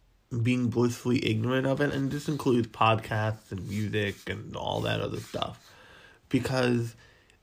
being 0.43 0.67
blissfully 0.67 1.25
ignorant 1.25 1.65
of 1.67 1.79
it 1.79 1.93
and 1.93 2.11
this 2.11 2.27
includes 2.27 2.67
podcasts 2.67 3.51
and 3.51 3.67
music 3.69 4.15
and 4.27 4.55
all 4.55 4.81
that 4.81 4.99
other 4.99 5.19
stuff 5.19 5.71
because 6.29 6.95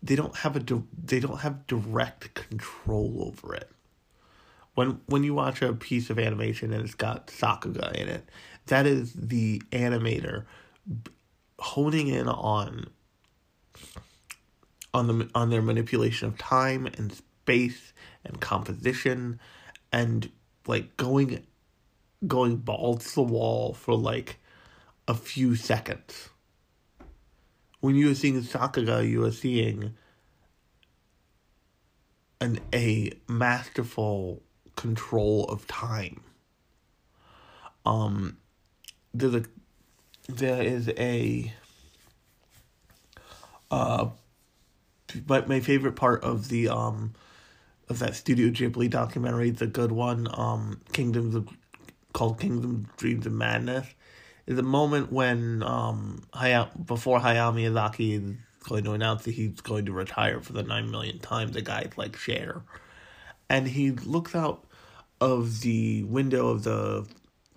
they 0.02 0.16
don't 0.16 0.36
have 0.38 0.56
a 0.56 0.82
they 1.04 1.20
don't 1.20 1.40
have 1.40 1.66
direct 1.66 2.34
control 2.34 3.32
over 3.32 3.54
it. 3.54 3.70
When 4.74 5.00
when 5.06 5.22
you 5.22 5.34
watch 5.34 5.62
a 5.62 5.72
piece 5.72 6.10
of 6.10 6.18
animation 6.18 6.72
and 6.72 6.84
it's 6.84 6.94
got 6.94 7.28
sakuga 7.28 7.92
in 7.94 8.08
it 8.08 8.28
that 8.66 8.86
is 8.86 9.12
the 9.12 9.60
animator 9.70 10.44
honing 11.58 12.08
in 12.08 12.28
on 12.28 12.88
on 14.94 15.06
the 15.06 15.30
on 15.34 15.50
their 15.50 15.62
manipulation 15.62 16.28
of 16.28 16.38
time 16.38 16.86
and 16.86 17.12
space 17.12 17.92
and 18.24 18.40
composition 18.40 19.38
and 19.92 20.30
like 20.66 20.96
going 20.96 21.44
going 22.26 22.56
balls 22.56 23.08
to 23.08 23.14
the 23.16 23.22
wall 23.22 23.74
for 23.74 23.94
like 23.94 24.38
a 25.08 25.14
few 25.14 25.56
seconds. 25.56 26.28
When 27.80 27.96
you 27.96 28.10
are 28.10 28.14
seeing 28.14 28.40
Sakuga, 28.42 29.08
you 29.08 29.24
are 29.24 29.32
seeing 29.32 29.94
an 32.40 32.60
a 32.72 33.12
masterful 33.28 34.42
control 34.76 35.44
of 35.46 35.66
time. 35.66 36.22
Um 37.84 38.36
there's 39.12 39.34
a 39.34 39.44
there 40.28 40.62
is 40.62 40.88
a 40.96 41.52
uh 43.70 44.06
but 45.26 45.48
my 45.48 45.60
favorite 45.60 45.96
part 45.96 46.22
of 46.24 46.48
the 46.48 46.68
um 46.68 47.14
of 47.88 47.98
that 47.98 48.14
Studio 48.14 48.48
Ghibli 48.48 48.88
documentary, 48.88 49.50
the 49.50 49.66
good 49.66 49.92
one, 49.92 50.28
um 50.32 50.80
Kingdoms 50.92 51.34
of 51.34 51.48
called 52.12 52.40
Kingdom 52.40 52.88
Dreams 52.96 53.26
of 53.26 53.32
Madness, 53.32 53.86
is 54.46 54.58
a 54.58 54.62
moment 54.62 55.12
when 55.12 55.62
um 55.62 56.22
Hayao 56.32 56.86
before 56.86 57.20
Hayao 57.20 57.52
Miyazaki 57.54 58.22
is 58.22 58.36
going 58.64 58.84
to 58.84 58.92
announce 58.92 59.24
that 59.24 59.32
he's 59.32 59.60
going 59.60 59.86
to 59.86 59.92
retire 59.92 60.40
for 60.40 60.52
the 60.52 60.62
nine 60.62 60.90
million 60.90 61.18
times. 61.18 61.52
the 61.52 61.62
guy's 61.62 61.92
like 61.96 62.16
Cher. 62.16 62.62
And 63.48 63.68
he 63.68 63.90
looks 63.90 64.34
out 64.34 64.64
of 65.20 65.60
the 65.60 66.04
window 66.04 66.48
of 66.48 66.64
the 66.64 67.06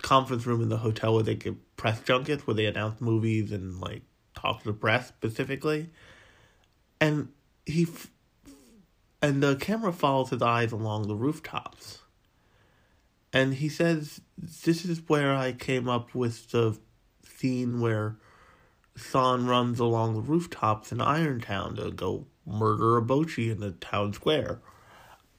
conference 0.02 0.46
room 0.46 0.62
in 0.62 0.68
the 0.68 0.76
hotel 0.76 1.14
where 1.14 1.22
they 1.22 1.34
give 1.34 1.56
press 1.76 2.00
junkets 2.00 2.46
where 2.46 2.54
they 2.54 2.66
announce 2.66 3.00
movies 3.00 3.50
and 3.52 3.80
like 3.80 4.02
talk 4.34 4.62
to 4.62 4.68
the 4.68 4.72
press 4.72 5.08
specifically, 5.08 5.90
and 7.00 7.28
he 7.64 7.84
f- 7.84 8.10
and 9.22 9.42
the 9.42 9.56
camera 9.56 9.92
follows 9.92 10.30
his 10.30 10.42
eyes 10.42 10.72
along 10.72 11.08
the 11.08 11.16
rooftops. 11.16 11.98
And 13.36 13.52
he 13.52 13.68
says, 13.68 14.22
"This 14.38 14.86
is 14.86 15.06
where 15.08 15.36
I 15.36 15.52
came 15.52 15.90
up 15.90 16.14
with 16.14 16.52
the 16.52 16.78
scene 17.22 17.80
where 17.80 18.16
San 18.96 19.44
runs 19.44 19.78
along 19.78 20.14
the 20.14 20.22
rooftops 20.22 20.90
in 20.90 21.02
Irontown 21.02 21.76
to 21.76 21.90
go 21.90 22.24
murder 22.46 22.98
Eboshi 22.98 23.50
in 23.50 23.60
the 23.60 23.72
town 23.72 24.14
square." 24.14 24.62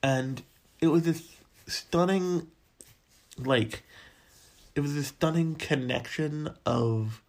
And 0.04 0.44
it 0.80 0.90
was 0.90 1.06
this 1.06 1.38
stunning, 1.66 2.52
like, 3.36 3.84
it 4.76 4.82
was 4.82 4.96
a 4.96 5.04
stunning 5.04 5.56
connection 5.56 6.52
of 6.68 7.24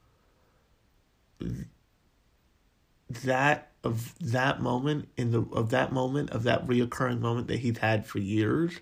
that 3.08 3.72
of 3.82 4.14
that 4.18 4.60
moment 4.60 5.08
in 5.16 5.30
the 5.30 5.40
of 5.50 5.70
that 5.70 5.92
moment 5.92 6.28
of 6.28 6.42
that 6.42 6.66
reoccurring 6.66 7.20
moment 7.20 7.48
that 7.48 7.60
he's 7.60 7.78
had 7.78 8.06
for 8.06 8.18
years 8.18 8.80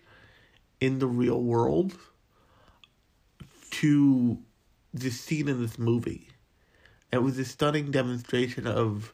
in 0.81 0.99
the 0.99 1.07
real 1.07 1.43
world 1.43 1.97
to 3.71 4.39
the 4.93 5.11
scene 5.11 5.49
in 5.49 5.61
this 5.61 5.79
movie. 5.79 6.29
It 7.13 7.19
was 7.19 7.39
a 7.39 7.45
stunning 7.45 7.91
demonstration 7.91 8.67
of 8.67 9.13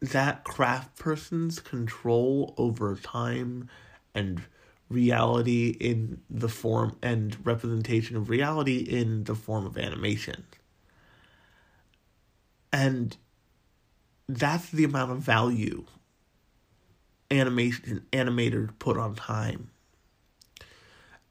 that 0.00 0.44
craft 0.44 0.98
person's 0.98 1.58
control 1.60 2.54
over 2.58 2.94
time 2.96 3.68
and 4.14 4.42
reality 4.88 5.70
in 5.80 6.20
the 6.30 6.48
form 6.48 6.96
and 7.02 7.44
representation 7.44 8.16
of 8.16 8.28
reality 8.28 8.78
in 8.78 9.24
the 9.24 9.34
form 9.34 9.66
of 9.66 9.76
animation. 9.76 10.44
And 12.72 13.16
that's 14.28 14.70
the 14.70 14.84
amount 14.84 15.12
of 15.12 15.18
value 15.18 15.86
animation 17.30 18.06
animator 18.12 18.70
put 18.78 18.96
on 18.96 19.14
time. 19.14 19.70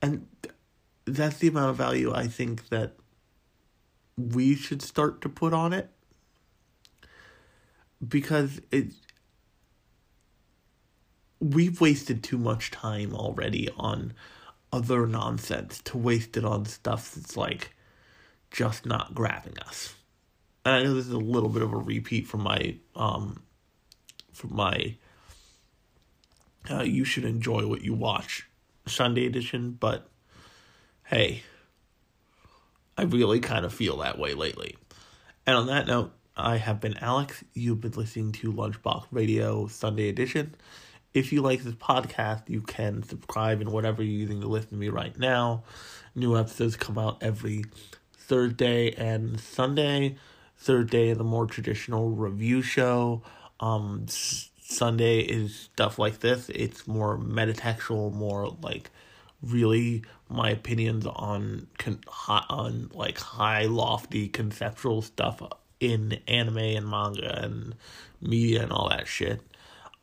And 0.01 0.27
that's 1.05 1.37
the 1.37 1.47
amount 1.47 1.71
of 1.71 1.75
value 1.75 2.13
I 2.13 2.27
think 2.27 2.69
that 2.69 2.93
we 4.17 4.55
should 4.55 4.81
start 4.81 5.21
to 5.21 5.29
put 5.29 5.53
on 5.53 5.73
it 5.73 5.89
because 8.05 8.61
it 8.71 8.87
we've 11.39 11.81
wasted 11.81 12.23
too 12.23 12.37
much 12.37 12.71
time 12.71 13.13
already 13.13 13.69
on 13.77 14.13
other 14.71 15.05
nonsense 15.05 15.79
to 15.83 15.97
waste 15.97 16.37
it 16.37 16.45
on 16.45 16.65
stuff 16.65 17.13
that's 17.13 17.37
like 17.37 17.73
just 18.51 18.85
not 18.85 19.13
grabbing 19.13 19.57
us. 19.59 19.93
And 20.63 20.75
I 20.75 20.83
know 20.83 20.93
this 20.93 21.07
is 21.07 21.11
a 21.11 21.17
little 21.17 21.49
bit 21.49 21.61
of 21.61 21.73
a 21.73 21.77
repeat 21.77 22.27
from 22.27 22.41
my 22.41 22.75
um 22.95 23.43
from 24.33 24.55
my 24.55 24.95
uh, 26.69 26.83
you 26.83 27.05
should 27.05 27.25
enjoy 27.25 27.67
what 27.67 27.81
you 27.81 27.93
watch 27.93 28.47
Sunday 28.87 29.25
edition, 29.25 29.71
but 29.71 30.09
hey, 31.03 31.43
I 32.97 33.03
really 33.03 33.39
kind 33.39 33.65
of 33.65 33.73
feel 33.73 33.97
that 33.97 34.17
way 34.17 34.33
lately. 34.33 34.77
And 35.45 35.57
on 35.57 35.67
that 35.67 35.87
note, 35.87 36.11
I 36.37 36.57
have 36.57 36.79
been 36.79 36.97
Alex. 36.97 37.43
You've 37.53 37.81
been 37.81 37.91
listening 37.91 38.31
to 38.33 38.51
Lunchbox 38.51 39.05
Radio 39.11 39.67
Sunday 39.67 40.09
edition. 40.09 40.55
If 41.13 41.31
you 41.31 41.41
like 41.41 41.63
this 41.63 41.75
podcast, 41.75 42.49
you 42.49 42.61
can 42.61 43.03
subscribe 43.03 43.61
in 43.61 43.71
whatever 43.71 44.03
you're 44.03 44.19
using 44.19 44.41
to 44.41 44.47
listen 44.47 44.71
to 44.71 44.75
me 44.75 44.89
right 44.89 45.17
now. 45.17 45.63
New 46.13 46.37
episodes 46.37 46.75
come 46.75 46.97
out 46.97 47.17
every 47.21 47.63
Thursday 48.17 48.91
and 48.91 49.39
Sunday. 49.39 50.17
Third 50.57 50.89
day 50.89 51.13
the 51.13 51.23
more 51.23 51.45
traditional 51.45 52.09
review 52.09 52.61
show. 52.61 53.21
Um, 53.59 54.07
Sunday 54.67 55.19
is 55.19 55.55
stuff 55.55 55.99
like 55.99 56.19
this. 56.21 56.49
It's 56.49 56.87
more 56.87 57.17
metatextual, 57.17 58.13
more 58.13 58.55
like 58.61 58.89
really 59.43 60.03
my 60.27 60.49
opinions 60.49 61.05
on 61.05 61.67
con- 61.77 62.01
on 62.27 62.89
like 62.93 63.19
high 63.19 63.65
lofty 63.65 64.27
conceptual 64.27 65.03
stuff 65.03 65.41
in 65.79 66.19
anime 66.27 66.57
and 66.57 66.89
manga 66.89 67.43
and 67.43 67.75
media 68.21 68.63
and 68.63 68.71
all 68.71 68.89
that 68.89 69.07
shit. 69.07 69.39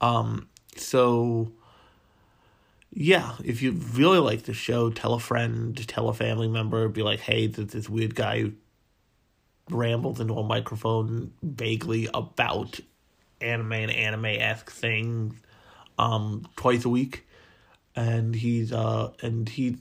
Um, 0.01 0.49
so 0.77 1.51
yeah, 2.93 3.33
if 3.45 3.63
you 3.63 3.73
really 3.73 4.19
like 4.19 4.45
the 4.45 4.55
show, 4.55 4.91
tell 4.91 5.15
a 5.15 5.21
friend, 5.21 5.77
tell 5.89 6.09
a 6.09 6.15
family 6.15 6.49
member, 6.49 6.87
be 6.89 7.03
like, 7.03 7.21
hey, 7.21 7.49
there's 7.49 7.73
this 7.73 7.89
weird 7.89 8.15
guy 8.15 8.43
who 8.43 8.53
rambles 9.71 10.21
into 10.21 10.35
a 10.35 10.43
microphone 10.45 11.33
vaguely 11.43 12.09
about 12.15 12.79
anime 13.43 13.73
and 13.73 13.91
anime 13.91 14.27
esque 14.27 14.71
things 14.71 15.35
um 15.99 16.47
twice 16.57 16.85
a 16.85 16.89
week. 16.89 17.27
And 17.95 18.35
he's 18.35 18.73
uh 18.73 19.13
and 19.23 19.49
he's 19.49 19.77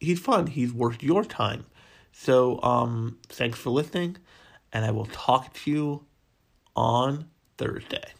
he's 0.00 0.20
fun. 0.20 0.46
He's 0.48 0.72
worth 0.72 1.02
your 1.02 1.24
time. 1.24 1.64
So 2.12 2.60
um 2.62 3.18
thanks 3.28 3.58
for 3.58 3.70
listening 3.70 4.16
and 4.72 4.84
I 4.84 4.90
will 4.90 5.06
talk 5.06 5.54
to 5.54 5.70
you 5.70 6.04
on 6.76 7.26
Thursday. 7.56 8.12